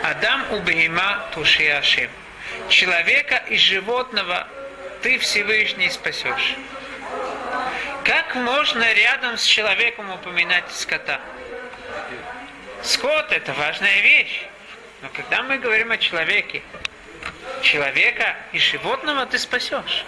Адам 0.04 0.52
убегима 0.52 1.28
тушиашим. 1.34 2.10
Человека 2.68 3.42
и 3.48 3.56
животного 3.56 4.46
ты 5.02 5.18
Всевышний 5.18 5.90
спасешь. 5.90 6.56
Как 8.04 8.34
можно 8.34 8.92
рядом 8.94 9.36
с 9.36 9.44
человеком 9.44 10.10
упоминать 10.10 10.70
скота? 10.72 11.20
Скот– 12.82 13.26
это 13.30 13.52
важная 13.52 14.00
вещь. 14.00 14.42
Но 15.02 15.08
когда 15.12 15.42
мы 15.42 15.58
говорим 15.58 15.90
о 15.90 15.98
человеке, 15.98 16.62
человека 17.62 18.36
и 18.52 18.58
животного 18.58 19.26
ты 19.26 19.38
спасешь. 19.38 20.04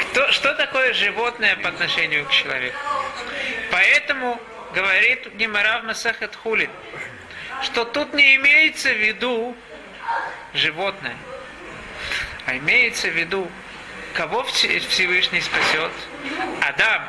Кто, 0.00 0.30
что 0.32 0.54
такое 0.54 0.92
животное 0.94 1.56
по 1.56 1.68
отношению 1.68 2.26
к 2.26 2.30
человеку? 2.30 2.78
Поэтому 3.70 4.40
говорит 4.72 5.32
Гимара 5.34 5.80
в 5.80 5.84
Масахат 5.84 6.34
Хулин, 6.34 6.70
что 7.62 7.84
тут 7.84 8.14
не 8.14 8.34
имеется 8.36 8.90
в 8.90 8.96
виду 8.96 9.56
животное, 10.54 11.16
а 12.46 12.56
имеется 12.56 13.08
в 13.08 13.12
виду, 13.12 13.50
кого 14.14 14.42
Всевышний 14.44 15.40
спасет? 15.40 15.92
Адам. 16.62 17.02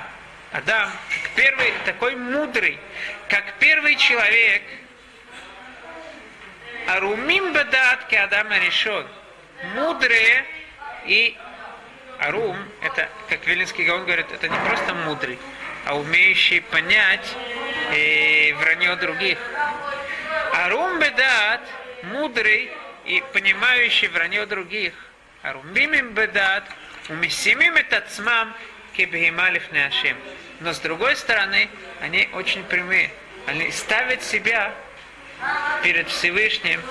Адам, 0.52 0.90
первый, 1.36 1.74
такой 1.86 2.16
мудрый, 2.16 2.80
как 3.28 3.44
первый 3.60 3.96
человек– 3.98 4.62
Арумим 6.88 7.54
бадат 7.54 8.06
ке 8.10 8.20
Адама 8.20 8.60
решен. 8.60 9.08
Мудрые 9.74 10.46
и 11.08 11.36
Арум, 12.20 12.58
это, 12.82 13.10
как 13.28 13.46
Вилинский 13.48 13.86
Гаон 13.86 14.06
говорит, 14.06 14.28
это 14.32 14.48
не 14.48 14.58
просто 14.68 14.94
мудрый, 14.94 15.40
а 15.86 15.98
умеющий 15.98 16.62
понять 16.62 17.36
э, 17.92 18.54
вранье 18.54 18.96
других. 18.98 19.40
Арум 20.54 21.00
бедат, 21.00 21.62
мудрый 22.04 22.72
и 23.06 23.24
понимающий 23.34 24.08
вранье 24.08 24.46
других. 24.46 24.94
Арумимим 25.42 26.14
бедат, 26.14 26.64
умисимим 27.10 27.80
этацмам 27.80 28.56
кебхималиф 28.94 29.72
неашим. 29.72 30.18
Но 30.60 30.74
с 30.74 30.80
другой 30.80 31.16
стороны, 31.16 31.70
они 32.02 32.30
очень 32.34 32.64
прямые. 32.64 33.12
Они 33.46 33.72
ставят 33.72 34.24
себя 34.24 34.74
перед 35.84 36.08
Всевышним 36.10 36.82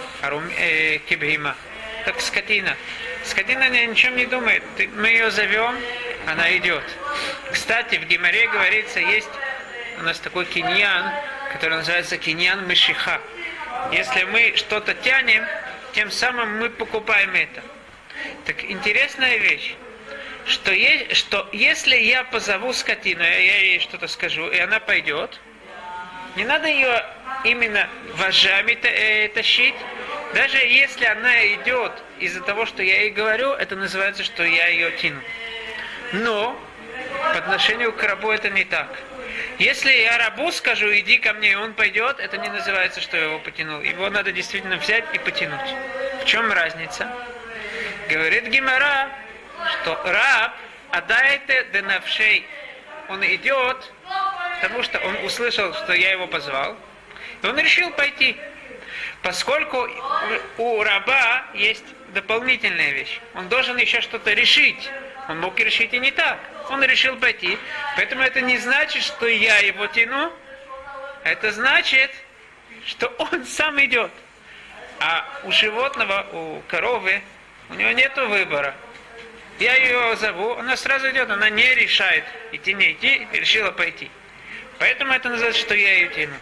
э, 0.58 0.98
кибхима. 0.98 1.56
Как 2.04 2.20
скотина. 2.20 2.76
Скотина 3.24 3.68
ни 3.70 3.78
о 3.78 3.94
чем 3.94 4.16
не 4.16 4.26
думает. 4.26 4.62
Мы 4.96 5.08
ее 5.08 5.30
зовем, 5.30 5.74
она 6.26 6.54
идет. 6.56 6.84
Кстати, 7.50 7.96
в 7.96 8.04
Гимаре 8.04 8.46
говорится, 8.48 9.00
есть 9.00 9.30
у 9.98 10.02
нас 10.02 10.18
такой 10.20 10.44
киньян, 10.44 11.10
который 11.52 11.78
называется 11.78 12.18
киньян 12.18 12.66
Мишиха. 12.66 13.20
Если 13.92 14.24
мы 14.24 14.52
что-то 14.56 14.94
тянем, 14.94 15.44
тем 15.92 16.10
самым 16.10 16.58
мы 16.58 16.68
покупаем 16.68 17.34
это. 17.34 17.62
Так 18.44 18.64
интересная 18.64 19.38
вещь, 19.38 19.74
что, 20.46 20.72
есть, 20.72 21.16
что 21.16 21.48
если 21.52 21.96
я 21.96 22.24
позову 22.24 22.72
скотину, 22.72 23.22
я 23.22 23.58
ей 23.58 23.80
что-то 23.80 24.08
скажу, 24.08 24.48
и 24.48 24.58
она 24.58 24.80
пойдет, 24.80 25.40
не 26.36 26.44
надо 26.44 26.68
ее 26.68 27.04
именно 27.44 27.88
вожами 28.14 28.72
э, 28.82 29.28
тащить. 29.28 29.74
Даже 30.34 30.56
если 30.58 31.04
она 31.04 31.46
идет 31.54 31.92
из-за 32.18 32.40
того, 32.40 32.66
что 32.66 32.82
я 32.82 33.02
ей 33.02 33.10
говорю, 33.10 33.52
это 33.52 33.76
называется, 33.76 34.24
что 34.24 34.42
я 34.42 34.66
ее 34.68 34.90
тяну. 34.92 35.20
Но 36.12 36.60
по 37.32 37.38
отношению 37.38 37.92
к 37.92 38.02
рабу 38.02 38.30
это 38.30 38.50
не 38.50 38.64
так. 38.64 38.88
Если 39.58 39.92
я 39.92 40.18
рабу 40.18 40.50
скажу, 40.50 40.92
иди 40.92 41.18
ко 41.18 41.32
мне, 41.34 41.52
и 41.52 41.54
он 41.54 41.74
пойдет, 41.74 42.18
это 42.18 42.36
не 42.38 42.48
называется, 42.48 43.00
что 43.00 43.16
я 43.16 43.24
его 43.24 43.38
потянул. 43.38 43.80
Его 43.80 44.10
надо 44.10 44.32
действительно 44.32 44.76
взять 44.76 45.04
и 45.12 45.18
потянуть. 45.18 45.74
В 46.22 46.24
чем 46.24 46.50
разница? 46.50 47.08
Говорит 48.08 48.48
Гимара, 48.48 49.08
что 49.70 50.00
раб 50.04 50.52
адайте 50.90 51.66
денавшей. 51.72 52.46
Он 53.08 53.22
идет, 53.24 53.92
потому 54.62 54.82
что 54.82 54.98
он 55.00 55.16
услышал, 55.24 55.74
что 55.74 55.92
я 55.92 56.12
его 56.12 56.26
позвал, 56.26 56.76
и 57.42 57.46
он 57.46 57.58
решил 57.58 57.90
пойти. 57.90 58.36
Поскольку 59.22 59.88
у 60.58 60.82
раба 60.82 61.44
есть 61.54 61.84
дополнительная 62.14 62.92
вещь. 62.92 63.20
Он 63.34 63.48
должен 63.48 63.76
еще 63.76 64.00
что-то 64.00 64.32
решить. 64.32 64.90
Он 65.28 65.40
мог 65.40 65.58
решить 65.58 65.92
и 65.92 65.98
не 65.98 66.10
так. 66.10 66.38
Он 66.70 66.82
решил 66.82 67.16
пойти. 67.16 67.58
Поэтому 67.96 68.22
это 68.22 68.40
не 68.40 68.56
значит, 68.58 69.02
что 69.02 69.26
я 69.26 69.58
его 69.58 69.86
тяну. 69.88 70.32
Это 71.24 71.50
значит, 71.52 72.10
что 72.86 73.08
он 73.18 73.44
сам 73.44 73.82
идет. 73.84 74.10
А 75.00 75.26
у 75.44 75.52
животного, 75.52 76.26
у 76.32 76.62
коровы, 76.68 77.22
у 77.70 77.74
него 77.74 77.90
нет 77.90 78.16
выбора. 78.16 78.74
Я 79.58 79.76
ее 79.76 80.16
зову, 80.16 80.56
она 80.56 80.76
сразу 80.76 81.10
идет, 81.10 81.30
она 81.30 81.48
не 81.48 81.74
решает 81.74 82.24
идти, 82.52 82.74
не 82.74 82.92
идти, 82.92 83.26
решила 83.32 83.70
пойти. 83.70 84.10
Поэтому 84.78 85.12
это 85.12 85.28
называется, 85.28 85.60
что 85.60 85.74
я 85.74 85.94
ее 85.94 86.08
тяну. 86.08 86.34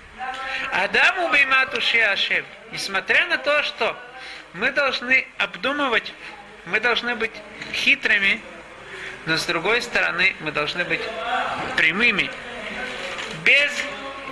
Адаму 0.72 1.30
беймату 1.30 1.78
ашем. 2.10 2.44
Несмотря 2.70 3.26
на 3.26 3.36
то, 3.36 3.62
что 3.64 3.98
мы 4.54 4.70
должны 4.70 5.26
обдумывать, 5.36 6.14
мы 6.64 6.80
должны 6.80 7.14
быть 7.14 7.32
хитрыми, 7.74 8.40
но 9.26 9.36
с 9.36 9.44
другой 9.44 9.82
стороны 9.82 10.34
мы 10.40 10.50
должны 10.50 10.84
быть 10.84 11.02
прямыми, 11.76 12.30
без 13.44 13.70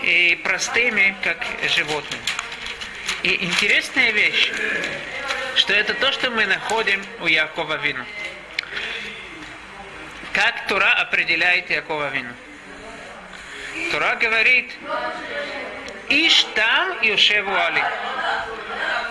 и 0.03 0.41
простыми, 0.43 1.15
как 1.23 1.45
животные. 1.69 2.21
И 3.23 3.45
интересная 3.45 4.13
вещь, 4.13 4.51
что 5.57 5.75
это 5.75 5.93
то, 5.95 6.11
что 6.13 6.31
мы 6.31 6.47
находим 6.47 7.05
у 7.21 7.27
Якова 7.27 7.75
Вину. 7.77 8.05
Как 10.41 10.67
Тура 10.69 10.91
определяет 10.93 11.69
Якова 11.69 12.09
Вину? 12.09 12.33
Тура 13.91 14.17
говорит, 14.17 14.73
Иш 16.09 16.45
там 16.55 17.03
Юшеву 17.03 17.55
Али. 17.55 17.85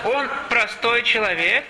Он 0.06 0.28
простой 0.50 1.04
человек, 1.04 1.65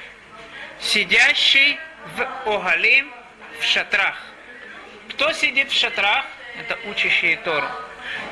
сидящий 0.80 1.78
в 2.15 2.22
Огалим, 2.45 3.12
в 3.60 3.65
шатрах. 3.65 4.15
Кто 5.10 5.34
сидит 5.34 5.69
в 5.72 5.78
шатрах? 5.78 6.26
Это 6.58 6.80
учащие 6.89 7.36
Тору. 7.43 7.67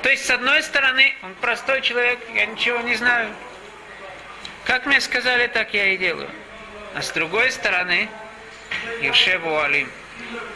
То 0.04 0.10
есть, 0.10 0.26
с 0.26 0.30
одной 0.30 0.64
стороны, 0.64 1.14
он 1.24 1.36
простой 1.36 1.82
человек, 1.82 2.20
я 2.36 2.46
ничего 2.46 2.80
не 2.80 2.96
знаю. 2.96 3.36
Как 4.64 4.86
мне 4.86 5.02
сказали, 5.02 5.48
так 5.48 5.74
я 5.74 5.88
и 5.88 5.98
делаю. 5.98 6.30
А 6.96 7.02
с 7.02 7.12
другой 7.12 7.52
стороны, 7.52 8.08
Юшеву 9.02 9.60
Алим. 9.60 9.92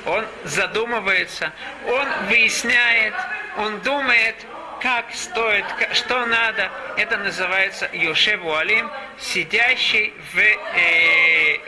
Он 0.05 0.25
задумывается, 0.43 1.53
он 1.87 2.07
выясняет, 2.27 3.13
он 3.57 3.79
думает, 3.81 4.35
как 4.81 5.13
стоит, 5.13 5.65
что 5.93 6.25
надо. 6.25 6.71
Это 6.97 7.17
называется 7.17 7.89
Йошеву 7.93 8.55
Алим, 8.55 8.89
сидящий 9.19 10.13
в, 10.33 10.37
э, 10.39 11.59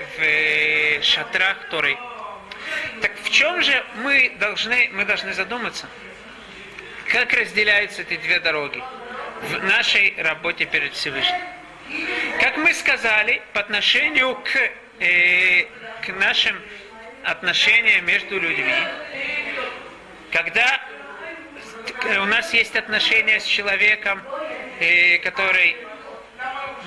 в 0.99 1.03
шатрах 1.03 1.69
Торы. 1.69 1.97
Так 3.01 3.11
в 3.21 3.29
чем 3.29 3.61
же 3.61 3.83
мы 3.95 4.35
должны, 4.39 4.89
мы 4.93 5.05
должны 5.05 5.33
задуматься? 5.33 5.87
Как 7.07 7.31
разделяются 7.33 8.01
эти 8.01 8.17
две 8.17 8.39
дороги 8.39 8.83
в 9.43 9.63
нашей 9.63 10.15
работе 10.17 10.65
перед 10.65 10.93
Всевышним? 10.93 11.41
Как 12.39 12.57
мы 12.57 12.73
сказали, 12.73 13.41
по 13.53 13.59
отношению 13.59 14.35
к, 14.35 14.71
э, 14.99 15.65
к 16.01 16.09
нашим 16.09 16.59
отношениям 17.23 18.05
между 18.05 18.39
людьми, 18.39 18.75
когда 20.31 20.81
у 22.21 22.25
нас 22.25 22.53
есть 22.53 22.75
отношения 22.75 23.39
с 23.39 23.45
человеком, 23.45 24.21
э, 24.79 25.17
который, 25.19 25.77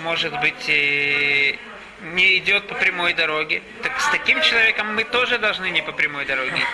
может 0.03 0.39
быть, 0.41 0.69
э, 0.69 1.57
не 2.13 2.39
идет 2.39 2.69
по 2.69 2.75
прямой 2.75 3.15
дороге. 3.15 3.63
Так 3.83 3.99
с 4.01 4.09
таким 4.11 4.41
человеком 4.43 4.95
мы 4.95 5.05
тоже 5.05 5.39
должны 5.39 5.71
не 5.71 5.83
по 5.83 5.93
прямой 5.93 6.27
дороге 6.27 6.57
идти. 6.57 6.67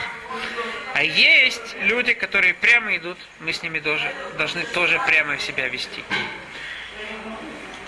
А 0.94 1.02
есть 1.02 1.76
люди, 1.82 2.12
которые 2.12 2.54
прямо 2.54 2.96
идут, 2.96 3.18
мы 3.40 3.52
с 3.52 3.62
ними 3.62 3.80
тоже, 3.80 4.12
должны 4.36 4.64
тоже 4.64 5.00
прямо 5.06 5.38
себя 5.38 5.68
вести. 5.68 6.04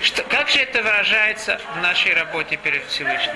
Что, 0.00 0.22
как 0.22 0.48
же 0.48 0.60
это 0.60 0.82
выражается 0.82 1.60
в 1.74 1.80
нашей 1.80 2.14
работе 2.14 2.56
перед 2.56 2.86
Всевышним? 2.86 3.34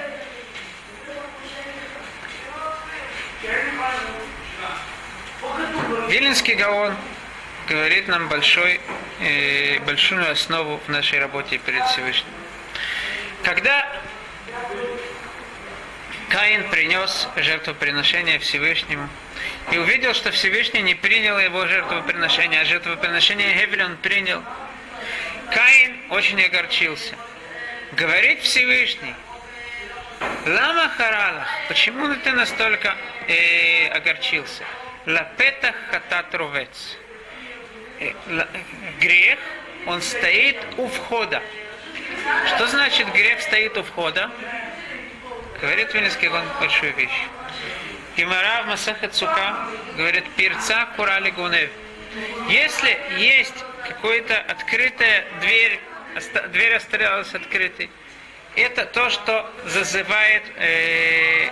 Виленский 6.09 6.55
Гаон 6.55 6.97
говорит 7.69 8.09
нам 8.09 8.29
большой, 8.29 8.81
э, 9.21 9.79
большую 9.81 10.31
основу 10.31 10.81
в 10.87 10.89
нашей 10.89 11.19
работе 11.19 11.59
перед 11.59 11.85
Всевышним. 11.85 12.33
Когда 13.43 13.87
Каин 16.31 16.67
принес 16.71 17.29
жертвоприношение 17.37 18.39
Всевышнему 18.39 19.07
и 19.71 19.77
увидел, 19.77 20.15
что 20.15 20.31
Всевышний 20.31 20.81
не 20.81 20.95
принял 20.95 21.39
его 21.39 21.67
жертвоприношение, 21.67 22.63
а 22.63 22.65
жертвоприношение 22.65 23.53
Гевель 23.53 23.85
он 23.85 23.97
принял, 23.99 24.43
Каин 25.53 25.95
очень 26.09 26.43
огорчился. 26.43 27.17
Говорит 27.93 28.41
Всевышний, 28.41 29.15
Лама 30.47 30.89
Харалах, 30.89 31.49
почему 31.69 32.15
ты 32.15 32.33
настолько 32.33 32.97
э, 33.27 33.89
огорчился? 33.89 34.65
Лапетах 35.07 35.75
хатат 35.91 36.35
ровец. 36.35 36.97
Э, 38.01 38.13
грех, 39.01 39.39
он 39.87 40.03
стоит 40.03 40.57
у 40.77 40.87
входа. 40.89 41.43
Что 42.47 42.67
значит 42.67 43.11
грех 43.13 43.41
стоит 43.41 43.77
у 43.77 43.83
входа? 43.83 44.31
Говорит 45.61 45.93
Вильнинский 45.95 46.29
он 46.29 46.45
большую 46.61 46.95
вещь. 46.95 47.27
Гимара 48.17 48.65
в 48.65 49.15
Сука 49.15 49.69
говорит, 49.97 50.25
перца 50.37 50.87
курали 50.97 51.31
гунев. 51.31 51.71
Если 52.49 52.99
есть 53.19 53.65
какая-то 53.87 54.39
открытая 54.41 55.25
дверь, 55.41 55.81
дверь 56.49 56.75
осталась 56.75 57.33
открытой, 57.35 57.91
это 58.57 58.87
то, 58.87 59.11
что 59.11 59.49
зазывает 59.67 60.43
э, 60.57 61.49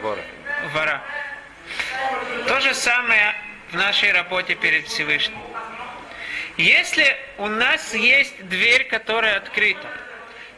Вора. 0.00 0.22
вора. 0.72 1.02
То 2.46 2.60
же 2.60 2.74
самое 2.74 3.34
в 3.70 3.74
нашей 3.74 4.12
работе 4.12 4.54
перед 4.54 4.86
Всевышним. 4.86 5.38
Если 6.56 7.16
у 7.38 7.46
нас 7.46 7.94
есть 7.94 8.48
дверь, 8.48 8.84
которая 8.84 9.36
открыта, 9.36 9.88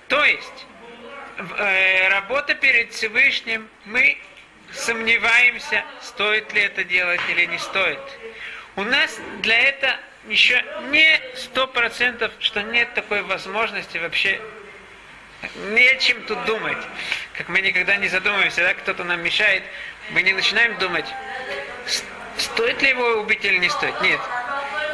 то 0.07 0.25
есть 0.25 0.67
э, 1.59 2.09
работа 2.09 2.55
перед 2.55 2.93
Всевышним, 2.93 3.69
мы 3.85 4.17
сомневаемся, 4.73 5.85
стоит 6.01 6.53
ли 6.53 6.63
это 6.63 6.85
делать 6.85 7.21
или 7.31 7.47
не 7.47 7.59
стоит. 7.59 8.01
У 8.77 8.85
нас 8.85 9.19
для 9.43 9.59
этого 9.59 9.97
еще 10.29 10.63
не 10.91 11.21
сто 11.35 11.67
процентов, 11.67 12.33
что 12.39 12.63
нет 12.63 12.95
такой 12.95 13.23
возможности 13.23 13.99
вообще 13.99 14.41
не 15.71 15.87
о 15.89 15.97
чем 15.97 16.23
тут 16.23 16.45
думать. 16.45 16.79
Как 17.33 17.49
мы 17.49 17.61
никогда 17.61 17.97
не 17.97 18.09
задумываемся, 18.09 18.63
да, 18.63 18.75
кто-то 18.75 19.05
нам 19.05 19.23
мешает, 19.23 19.63
мы 20.11 20.23
не 20.23 20.33
начинаем 20.33 20.77
думать, 20.79 21.07
стоит 22.37 22.83
ли 22.83 22.91
его 22.91 23.21
убить 23.21 23.45
или 23.45 23.59
не 23.59 23.69
стоит. 23.69 24.01
Нет, 24.01 24.21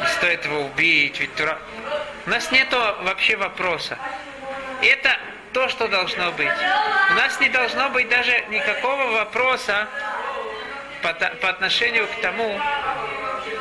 не 0.01 0.07
стоит 0.07 0.45
его 0.45 0.61
убить, 0.61 1.19
ведь 1.19 1.33
Тура... 1.35 1.57
У 2.25 2.29
нас 2.29 2.51
нет 2.51 2.71
вообще 2.71 3.35
вопроса. 3.35 3.97
Это 4.81 5.17
то, 5.53 5.69
что 5.69 5.87
должно 5.87 6.31
быть. 6.31 6.51
У 7.11 7.13
нас 7.13 7.39
не 7.39 7.49
должно 7.49 7.89
быть 7.89 8.09
даже 8.09 8.31
никакого 8.49 9.11
вопроса 9.11 9.87
по, 11.01 11.13
по 11.13 11.49
отношению 11.49 12.07
к 12.07 12.21
тому, 12.21 12.59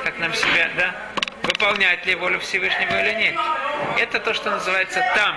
как 0.03 0.19
нам 0.19 0.35
себя, 0.35 0.71
да, 0.77 0.95
выполнять 1.43 2.05
ли 2.07 2.15
волю 2.15 2.41
Всевышнего 2.41 3.01
или 3.03 3.15
нет. 3.15 3.37
Это 3.99 4.19
то, 4.19 4.35
что 4.35 4.51
называется 4.51 5.05
там. 5.15 5.37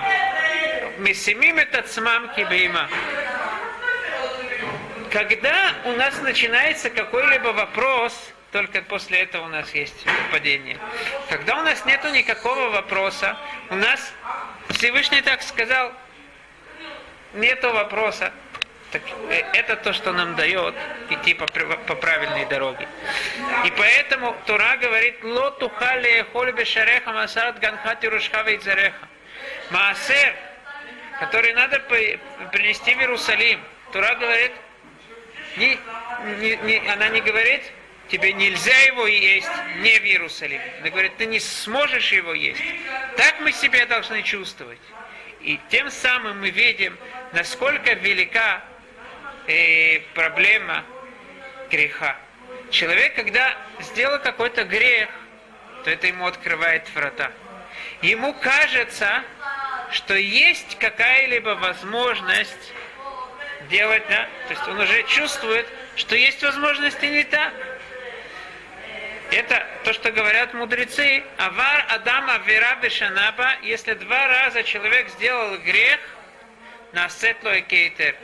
Месимим 0.98 1.58
это 1.58 1.82
цмам 1.82 2.34
кибейма. 2.34 2.88
Когда 5.10 5.74
у 5.84 5.92
нас 5.92 6.20
начинается 6.20 6.90
какой-либо 6.90 7.48
вопрос, 7.48 8.12
только 8.52 8.82
после 8.82 9.20
этого 9.20 9.46
у 9.46 9.48
нас 9.48 9.74
есть 9.74 10.06
падение. 10.32 10.78
Когда 11.28 11.60
у 11.60 11.62
нас 11.62 11.84
нет 11.86 12.02
никакого 12.12 12.70
вопроса, 12.70 13.36
у 13.70 13.76
нас 13.76 14.12
Всевышний 14.70 15.22
так 15.22 15.42
сказал, 15.42 15.92
нету 17.34 17.72
вопроса, 17.72 18.32
так 18.90 19.02
э, 19.28 19.44
это 19.52 19.76
то, 19.76 19.92
что 19.92 20.12
нам 20.12 20.34
дает 20.34 20.74
идти 21.10 21.34
по, 21.34 21.46
по 21.46 21.94
правильной 21.94 22.46
дороге. 22.46 22.88
И 23.64 23.70
поэтому 23.76 24.34
Тура 24.46 24.76
говорит, 24.80 25.22
лоту 25.22 25.68
хали 25.68 26.24
шареха 26.64 27.12
масарат 27.12 27.58
ганхати 27.60 28.06
рушхава 28.06 28.58
зареха. 28.60 29.08
Маасер, 29.70 30.34
который 31.20 31.52
надо 31.52 31.80
принести 31.80 32.94
в 32.94 32.98
Иерусалим. 32.98 33.60
Тура 33.92 34.14
говорит, 34.14 34.52
не, 35.58 35.78
не, 36.38 36.56
не, 36.56 36.90
она 36.90 37.08
не 37.08 37.20
говорит, 37.20 37.62
тебе 38.08 38.32
нельзя 38.32 38.76
его 38.86 39.06
есть 39.06 39.50
не 39.76 39.98
в 39.98 40.04
Иерусалиме. 40.04 40.74
Она 40.80 40.90
говорит, 40.90 41.16
ты 41.16 41.26
не 41.26 41.40
сможешь 41.40 42.12
его 42.12 42.32
есть. 42.34 42.62
Так 43.16 43.40
мы 43.40 43.52
себя 43.52 43.86
должны 43.86 44.22
чувствовать. 44.22 44.80
И 45.40 45.58
тем 45.70 45.90
самым 45.90 46.40
мы 46.40 46.50
видим, 46.50 46.96
насколько 47.32 47.92
велика 47.94 48.62
э, 49.46 50.00
проблема 50.14 50.84
греха. 51.70 52.16
Человек, 52.70 53.14
когда 53.14 53.56
сделал 53.80 54.18
какой-то 54.18 54.64
грех, 54.64 55.08
то 55.84 55.90
это 55.90 56.06
ему 56.06 56.26
открывает 56.26 56.88
врата. 56.94 57.30
Ему 58.02 58.34
кажется, 58.34 59.22
что 59.92 60.14
есть 60.14 60.78
какая-либо 60.78 61.50
возможность 61.50 62.72
делать, 63.68 64.02
да? 64.08 64.28
То 64.48 64.54
есть 64.54 64.68
он 64.68 64.78
уже 64.80 65.02
чувствует, 65.04 65.66
что 65.96 66.16
есть 66.16 66.42
возможности 66.42 67.06
не 67.06 67.24
так. 67.24 67.52
Это 69.30 69.66
то, 69.84 69.92
что 69.92 70.10
говорят 70.10 70.54
мудрецы. 70.54 71.22
Авар 71.36 71.86
Адама 71.90 72.38
Вера 72.46 72.78
Бешанаба, 72.82 73.56
если 73.62 73.94
два 73.94 74.26
раза 74.26 74.62
человек 74.62 75.08
сделал 75.10 75.58
грех, 75.58 76.00
на 76.92 77.08
сетло 77.08 77.52
и 77.52 77.60
кейтер, 77.60 78.16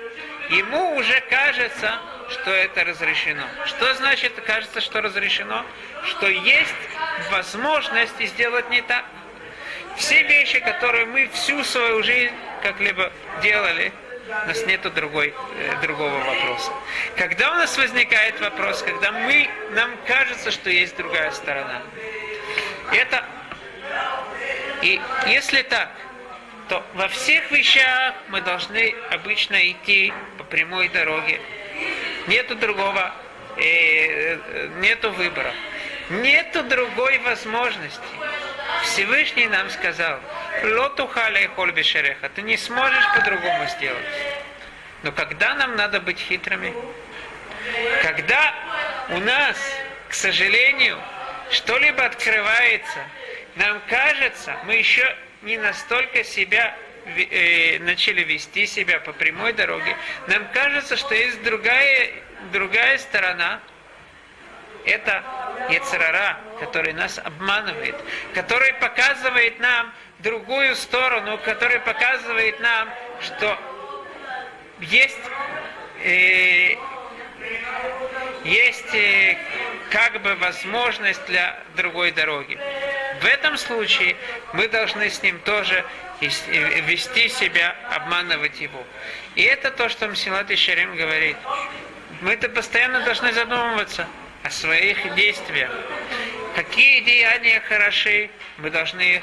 ему 0.50 0.96
уже 0.96 1.20
кажется, 1.28 1.98
что 2.30 2.50
это 2.50 2.85
разрешено. 2.85 3.44
Что 3.66 3.94
значит 3.94 4.33
кажется, 4.46 4.80
что 4.80 5.02
разрешено? 5.02 5.64
Что 6.04 6.28
есть 6.28 6.74
возможность 7.30 8.18
сделать 8.20 8.68
не 8.70 8.80
так. 8.83 9.04
Все 9.96 10.22
вещи, 10.22 10.59
которые 10.61 11.07
мы 11.07 11.28
всю 11.28 11.62
свою 11.62 12.02
жизнь 12.02 12.35
как-либо 12.62 13.12
делали, 13.42 13.92
у 14.26 14.48
нас 14.48 14.64
нет 14.66 14.80
другой, 14.94 15.34
э, 15.56 15.80
другого 15.82 16.18
вопроса. 16.18 16.72
Когда 17.16 17.52
у 17.52 17.54
нас 17.54 17.76
возникает 17.76 18.40
вопрос, 18.40 18.82
когда 18.82 19.12
мы, 19.12 19.48
нам 19.72 19.90
кажется, 20.06 20.50
что 20.50 20.70
есть 20.70 20.96
другая 20.96 21.30
сторона, 21.30 21.82
это 22.92 23.24
и 24.82 25.00
если 25.26 25.62
так, 25.62 25.90
то 26.68 26.84
во 26.94 27.08
всех 27.08 27.50
вещах 27.50 28.14
мы 28.28 28.40
должны 28.40 28.94
обычно 29.10 29.70
идти 29.70 30.12
по 30.38 30.44
прямой 30.44 30.88
дороге. 30.88 31.40
Нету 32.26 32.54
другого, 32.54 33.14
э, 33.56 34.37
э 34.37 34.68
нету 34.80 35.10
выбора. 35.12 35.52
Нету 36.10 36.62
другой 36.64 37.18
возможности. 37.18 38.00
Всевышний 38.82 39.46
нам 39.46 39.70
сказал, 39.70 40.18
лотухале 40.62 41.49
хольбишереха, 41.49 42.29
ты 42.29 42.43
не 42.43 42.57
сможешь 42.57 43.05
по-другому 43.14 43.67
сделать. 43.69 44.07
Но 45.03 45.12
когда 45.12 45.55
нам 45.55 45.77
надо 45.77 46.01
быть 46.01 46.19
хитрыми? 46.19 46.75
Когда 48.03 48.55
у 49.11 49.19
нас, 49.19 49.57
к 50.09 50.14
сожалению, 50.14 50.99
что-либо 51.51 52.05
открывается, 52.05 52.99
нам 53.57 53.81
кажется, 53.88 54.57
мы 54.64 54.75
еще 54.75 55.17
не 55.43 55.59
настолько 55.59 56.25
себя 56.25 56.77
э, 57.07 57.79
начали 57.81 58.23
вести 58.25 58.67
себя 58.67 59.01
по 59.01 59.12
прямой 59.12 59.53
дороге, 59.53 59.97
нам 60.27 60.47
кажется, 60.53 60.97
что 60.97 61.14
есть 61.14 61.43
другая, 61.43 62.11
другая 62.53 62.99
сторона, 62.99 63.61
это 64.85 65.23
Ецерара, 65.71 66.38
который 66.61 66.93
нас 66.93 67.19
обманывает, 67.19 67.97
который 68.35 68.73
показывает 68.75 69.59
нам 69.59 69.93
другую 70.24 70.74
сторону, 70.74 71.38
который 71.44 71.78
показывает 71.80 72.58
нам, 72.58 72.88
что 73.20 73.56
есть, 74.80 75.20
э, 76.02 76.74
есть 78.44 78.94
э, 78.94 79.38
как 79.90 80.20
бы 80.22 80.34
возможность 80.34 81.24
для 81.26 81.56
другой 81.76 82.10
дороги. 82.10 82.58
В 83.20 83.24
этом 83.26 83.56
случае 83.56 84.16
мы 84.52 84.66
должны 84.66 85.08
с 85.08 85.22
ним 85.22 85.38
тоже 85.40 85.84
э, 86.20 86.80
вести 86.80 87.28
себя, 87.28 87.76
обманывать 87.92 88.60
его. 88.60 88.82
И 89.37 89.42
это 89.42 89.70
то, 89.70 89.88
что 89.88 90.08
Мсилат 90.08 90.50
Ишарим 90.50 90.96
говорит. 90.96 91.37
Мы-то 92.20 92.48
постоянно 92.48 93.00
должны 93.04 93.32
задумываться– 93.32 94.08
о 94.44 94.50
своих 94.50 95.14
действиях. 95.14 95.70
Какие 96.54 97.00
деяния 97.00 97.60
хороши, 97.60 98.28
мы 98.58 98.70
должны 98.70 99.16
их 99.16 99.22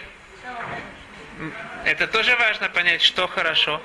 это 1.86 2.08
тоже 2.08 2.36
важно 2.36 2.70
понять, 2.70 3.02
что 3.02 3.28
хорошо. 3.28 3.82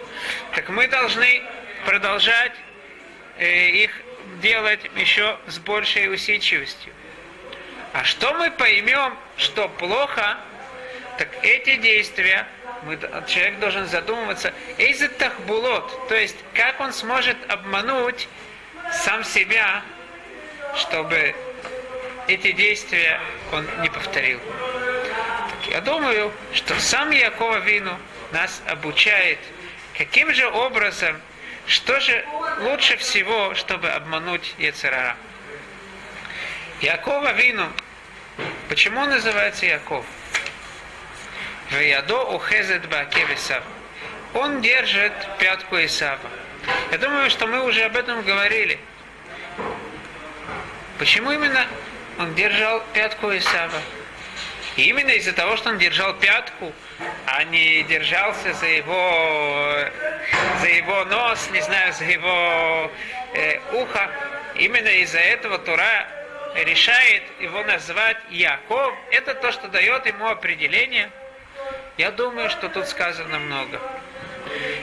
Так 0.54 0.68
мы 0.68 0.88
должны 0.88 1.42
продолжать 1.84 2.52
э, 3.38 3.70
их 3.70 3.90
делать 4.40 4.80
еще 4.96 5.38
с 5.46 5.58
большей 5.58 6.12
усидчивостью. 6.12 6.92
А 7.92 8.04
что 8.04 8.34
мы 8.34 8.50
поймем, 8.50 9.16
что 9.36 9.68
плохо, 9.68 10.36
так 11.18 11.28
эти 11.42 11.76
действия, 11.76 12.46
мы, 12.82 12.98
человек 13.26 13.58
должен 13.58 13.86
задумываться, 13.86 14.52
из 14.76 14.98
тахбулот, 15.18 16.08
то 16.08 16.14
есть 16.14 16.36
как 16.52 16.80
он 16.80 16.92
сможет 16.92 17.36
обмануть 17.48 18.28
сам 18.92 19.24
себя, 19.24 19.82
чтобы 20.74 21.34
эти 22.28 22.52
действия 22.52 23.20
он 23.52 23.66
не 23.80 23.88
повторил. 23.88 24.40
Я 25.76 25.82
думаю, 25.82 26.32
что 26.54 26.74
сам 26.80 27.10
Якова 27.10 27.58
Вину 27.58 27.98
нас 28.32 28.62
обучает, 28.66 29.38
каким 29.98 30.32
же 30.32 30.48
образом, 30.48 31.20
что 31.66 32.00
же 32.00 32.24
лучше 32.60 32.96
всего, 32.96 33.54
чтобы 33.54 33.90
обмануть 33.90 34.54
Ецерара. 34.56 35.16
Якова 36.80 37.34
Вину, 37.34 37.66
почему 38.70 39.00
он 39.00 39.10
называется 39.10 39.66
Яков? 39.66 40.06
Веядо 41.70 42.24
ухезет 42.34 42.88
баке 42.88 43.26
Исав. 43.34 43.62
Он 44.32 44.62
держит 44.62 45.12
пятку 45.38 45.76
Исава. 45.76 46.30
Я 46.90 46.96
думаю, 46.96 47.28
что 47.28 47.46
мы 47.46 47.62
уже 47.66 47.82
об 47.82 47.98
этом 47.98 48.22
говорили. 48.22 48.78
Почему 50.98 51.32
именно 51.32 51.66
он 52.18 52.34
держал 52.34 52.82
пятку 52.94 53.30
Исава? 53.36 53.82
И 54.76 54.82
именно 54.82 55.10
из-за 55.10 55.32
того, 55.32 55.56
что 55.56 55.70
он 55.70 55.78
держал 55.78 56.12
пятку, 56.14 56.72
а 57.26 57.44
не 57.44 57.82
держался 57.84 58.52
за 58.52 58.66
его, 58.66 59.90
за 60.60 60.68
его 60.68 61.04
нос, 61.06 61.48
не 61.52 61.62
знаю, 61.62 61.92
за 61.94 62.04
его 62.04 62.90
э, 63.34 63.58
ухо, 63.72 64.10
именно 64.56 64.88
из-за 64.88 65.18
этого 65.18 65.58
Тура 65.58 66.06
решает 66.54 67.22
его 67.40 67.62
назвать 67.62 68.18
Яков. 68.30 68.94
Это 69.10 69.34
то, 69.34 69.50
что 69.50 69.68
дает 69.68 70.04
ему 70.06 70.28
определение. 70.28 71.10
Я 71.96 72.10
думаю, 72.10 72.50
что 72.50 72.68
тут 72.68 72.86
сказано 72.86 73.38
много. 73.38 73.80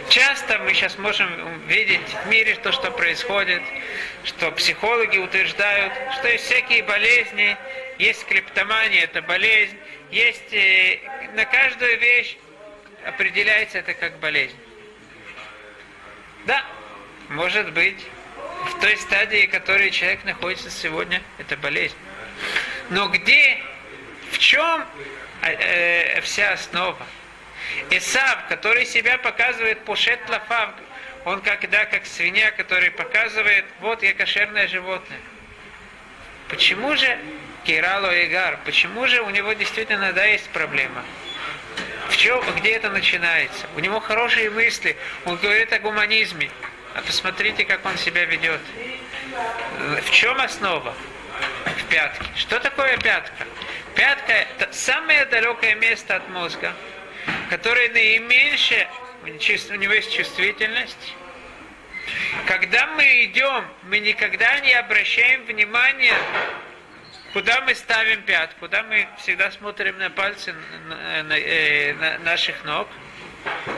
Часто 0.10 0.58
мы 0.60 0.74
сейчас 0.74 0.98
можем 0.98 1.30
видеть 1.68 2.02
в 2.24 2.28
мире 2.28 2.56
то, 2.56 2.72
что 2.72 2.92
происходит, 2.92 3.62
что 4.24 4.52
психологи 4.52 5.18
утверждают, 5.18 5.94
что 6.18 6.28
есть 6.28 6.46
всякие 6.46 6.84
болезни, 6.84 7.56
есть 8.00 8.26
клептомания, 8.26 9.04
это 9.04 9.22
болезнь, 9.22 9.78
есть 10.12 10.54
э, 10.54 11.00
на 11.34 11.46
каждую 11.46 12.00
вещь 12.00 12.38
определяется 13.06 13.80
это 13.80 13.94
как 13.94 14.18
болезнь. 14.20 14.56
Да, 16.46 16.66
может 17.30 17.72
быть, 17.74 18.00
в 18.66 18.80
той 18.80 18.98
стадии, 18.98 19.48
в 19.48 19.52
которой 19.52 19.92
человек 19.92 20.24
находится 20.24 20.70
сегодня, 20.70 21.22
это 21.38 21.58
болезнь. 21.58 21.96
Но 22.90 23.08
где, 23.08 23.58
в 24.32 24.38
чем 24.38 24.86
э, 25.42 26.22
вся 26.22 26.54
основа? 26.54 27.06
Исав, 27.90 28.48
который 28.50 28.86
себя 28.86 29.18
показывает 29.18 29.84
пушет 29.86 30.20
лафав, 30.30 30.72
он 31.26 31.42
когда 31.42 31.86
как 31.86 32.06
свинья, 32.06 32.52
который 32.52 32.92
показывает, 32.92 33.66
вот 33.80 34.04
я 34.04 34.14
кошерное 34.14 34.68
животное. 34.68 35.20
Почему 36.50 36.96
же 36.96 37.18
Кирало 37.64 38.26
Игар, 38.26 38.60
почему 38.66 39.08
же 39.08 39.22
у 39.22 39.30
него 39.30 39.54
действительно, 39.54 40.12
да, 40.12 40.26
есть 40.26 40.50
проблема? 40.50 41.04
В 42.10 42.18
чем, 42.18 42.44
где 42.58 42.72
это 42.72 42.90
начинается? 42.90 43.68
У 43.76 43.80
него 43.80 44.00
хорошие 44.00 44.50
мысли, 44.50 44.98
он 45.26 45.38
говорит 45.38 45.72
о 45.72 45.80
гуманизме. 45.80 46.50
А 46.94 47.02
посмотрите, 47.02 47.66
как 47.66 47.86
он 47.86 47.98
себя 47.98 48.26
ведет. 48.26 48.60
В 50.04 50.12
чем 50.12 50.40
основа? 50.42 50.94
В 51.66 51.84
пятке. 51.90 52.26
Что 52.36 52.60
такое 52.60 52.98
пятка? 52.98 53.46
Пятка– 53.96 54.34
это 54.58 54.72
самое 54.74 55.26
далекое 55.26 55.76
место 55.76 56.18
от 56.18 56.30
мозга, 56.30 56.74
которое 57.50 57.90
наименьшее, 57.90 58.90
у 59.24 59.28
него 59.28 59.94
есть 59.94 60.16
чувствительность. 60.16 61.16
Когда 62.46 62.88
мы 62.88 63.24
идем, 63.24 63.66
мы 63.84 64.00
никогда 64.00 64.60
не 64.60 64.74
обращаем 64.74 65.46
внимания 65.46 66.16
Куда 67.34 67.62
мы 67.62 67.74
ставим 67.74 68.22
пят? 68.22 68.54
Куда 68.60 68.84
мы 68.84 69.08
всегда 69.18 69.50
смотрим 69.50 69.98
на 69.98 70.12
пальцы 70.12 70.54
э, 70.54 71.94
на 71.94 72.20
наших 72.20 72.64
ног? 72.64 72.88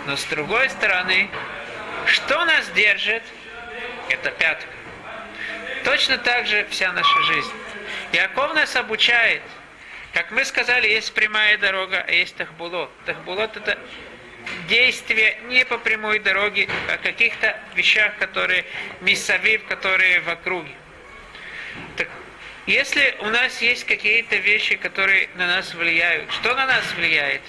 Но 0.05 0.17
с 0.17 0.25
другой 0.25 0.69
стороны, 0.69 1.29
что 2.05 2.43
нас 2.43 2.69
держит? 2.71 3.23
Это 4.09 4.31
пятка. 4.31 4.67
Точно 5.85 6.17
так 6.17 6.47
же 6.47 6.67
вся 6.69 6.91
наша 6.91 7.21
жизнь. 7.23 7.53
Яков 8.11 8.53
нас 8.55 8.75
обучает. 8.75 9.41
Как 10.13 10.31
мы 10.31 10.43
сказали, 10.43 10.89
есть 10.89 11.13
прямая 11.13 11.57
дорога, 11.57 12.03
а 12.05 12.11
есть 12.11 12.35
тахбулот. 12.35 12.91
Тахбулот 13.05 13.55
это 13.55 13.79
действие 14.67 15.39
не 15.47 15.63
по 15.63 15.77
прямой 15.77 16.19
дороге, 16.19 16.67
а 16.89 16.97
каких-то 16.97 17.57
вещах, 17.73 18.17
которые 18.17 18.65
миссавив, 18.99 19.65
которые 19.65 20.19
в 20.19 20.29
округе. 20.29 20.73
Так 21.95 22.09
если 22.67 23.15
у 23.19 23.25
нас 23.25 23.61
есть 23.61 23.85
какие-то 23.85 24.37
вещи, 24.37 24.75
которые 24.75 25.29
на 25.35 25.47
нас 25.47 25.73
влияют, 25.73 26.31
что 26.31 26.55
на 26.55 26.65
нас 26.65 26.83
влияет? 26.95 27.41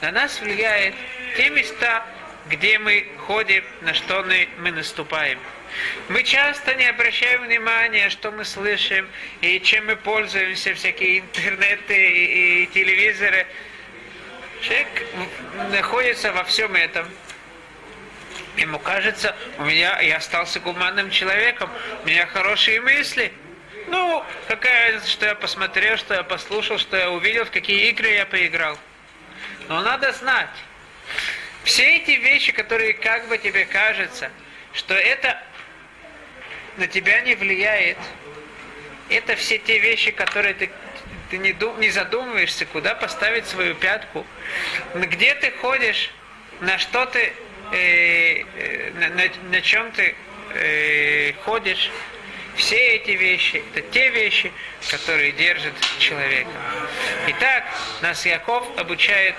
На 0.00 0.10
нас 0.10 0.40
влияет 0.40 0.94
те 1.36 1.48
места, 1.48 2.04
где 2.48 2.78
мы 2.78 3.06
ходим, 3.26 3.64
на 3.80 3.94
что 3.94 4.22
мы, 4.58 4.70
наступаем. 4.70 5.38
Мы 6.08 6.24
часто 6.24 6.74
не 6.74 6.84
обращаем 6.86 7.42
внимания, 7.42 8.10
что 8.10 8.32
мы 8.32 8.44
слышим 8.44 9.08
и 9.40 9.60
чем 9.60 9.86
мы 9.86 9.96
пользуемся, 9.96 10.74
всякие 10.74 11.20
интернеты 11.20 12.10
и, 12.10 12.64
и 12.64 12.66
телевизоры. 12.66 13.46
Человек 14.60 14.88
находится 15.70 16.32
во 16.32 16.44
всем 16.44 16.74
этом. 16.74 17.08
Ему 18.56 18.78
кажется, 18.78 19.34
у 19.58 19.64
меня 19.64 20.00
я 20.00 20.16
остался 20.16 20.60
гуманным 20.60 21.10
человеком, 21.10 21.70
у 22.04 22.08
меня 22.08 22.26
хорошие 22.26 22.80
мысли– 22.82 23.32
ну, 23.88 24.24
какая 24.48 24.92
разница, 24.92 25.10
что 25.10 25.26
я 25.26 25.34
посмотрел, 25.34 25.96
что 25.96 26.14
я 26.14 26.22
послушал, 26.22 26.78
что 26.78 26.96
я 26.96 27.10
увидел, 27.10 27.44
в 27.44 27.50
какие 27.50 27.88
игры 27.90 28.08
я 28.08 28.26
поиграл. 28.26 28.78
Но 29.68 29.80
надо 29.80 30.12
знать, 30.12 30.50
все 31.64 31.96
эти 31.96 32.12
вещи, 32.12 32.52
которые 32.52 32.94
как 32.94 33.28
бы 33.28 33.38
тебе 33.38 33.64
кажется, 33.64 34.30
что 34.72 34.94
это 34.94 35.40
на 36.76 36.86
тебя 36.86 37.20
не 37.20 37.34
влияет, 37.34 37.98
это 39.08 39.36
все 39.36 39.58
те 39.58 39.78
вещи, 39.78 40.10
которые 40.10 40.54
ты, 40.54 40.70
ты 41.30 41.38
не, 41.38 41.52
дум, 41.52 41.78
не 41.80 41.90
задумываешься, 41.90 42.66
куда 42.66 42.94
поставить 42.94 43.46
свою 43.46 43.74
пятку, 43.74 44.26
где 44.94 45.34
ты 45.34 45.50
ходишь, 45.52 46.10
на 46.60 46.78
что 46.78 47.06
ты, 47.06 47.32
э, 47.72 48.44
э, 48.56 48.90
на, 48.94 49.08
на, 49.08 49.22
на 49.50 49.60
чем 49.60 49.90
ты 49.92 50.14
э, 50.54 51.32
ходишь, 51.44 51.90
все 52.56 52.96
эти 52.96 53.12
вещи– 53.12 53.62
это 53.74 53.82
те 53.90 54.10
вещи, 54.10 54.52
которые 54.90 55.32
держат 55.32 55.74
человека. 55.98 56.50
Итак, 57.28 57.64
нас 58.02 58.24
Яков 58.26 58.66
обучает, 58.78 59.34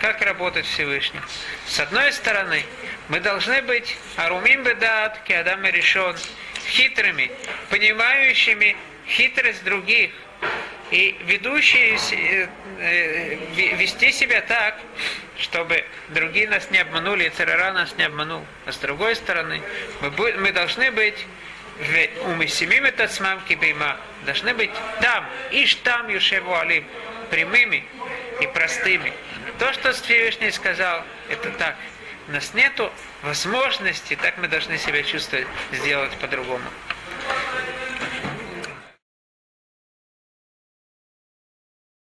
как 0.00 0.20
работать 0.22 0.66
Всевышний. 0.66 1.20
С 1.66 1.80
одной 1.80 2.12
стороны, 2.12 2.62
мы 3.08 3.20
должны 3.20 3.62
быть 3.62 3.96
арумим 4.16 4.62
бедат, 4.62 5.22
киадам 5.24 5.64
решен, 5.64 6.16
хитрыми, 6.68 7.30
понимающими 7.70 8.76
хитрость 9.08 9.64
других, 9.64 10.10
и 10.90 11.16
ведущие 11.24 11.98
э, 12.12 12.48
э, 12.78 13.74
вести 13.76 14.12
себя 14.12 14.40
так, 14.42 14.78
чтобы 15.38 15.84
другие 16.08 16.48
нас 16.48 16.70
не 16.70 16.78
обманули, 16.78 17.24
и 17.24 17.30
царара 17.30 17.72
нас 17.72 17.94
не 17.96 18.04
обманул. 18.04 18.44
А 18.66 18.72
с 18.72 18.76
другой 18.76 19.16
стороны, 19.16 19.60
мы 20.00 20.52
должны 20.52 20.90
быть 20.92 21.26
умесимим 22.24 22.84
это 22.84 23.08
смам 23.08 23.40
кибейма. 23.48 23.98
Должны 24.24 24.54
быть 24.54 24.70
там, 25.00 25.26
иш 25.50 25.74
там 25.76 26.08
юшеву 26.08 26.54
алим, 26.54 26.84
прямыми 27.30 27.84
и 28.40 28.46
простыми. 28.46 29.12
То, 29.58 29.72
что 29.72 29.92
Всевышний 29.92 30.50
сказал, 30.50 31.04
это 31.28 31.50
так. 31.52 31.76
У 32.28 32.32
нас 32.32 32.54
нету 32.54 32.92
возможности, 33.22 34.16
так 34.16 34.36
мы 34.38 34.48
должны 34.48 34.78
себя 34.78 35.02
чувствовать, 35.02 35.46
сделать 35.72 36.12
по-другому. 36.16 36.64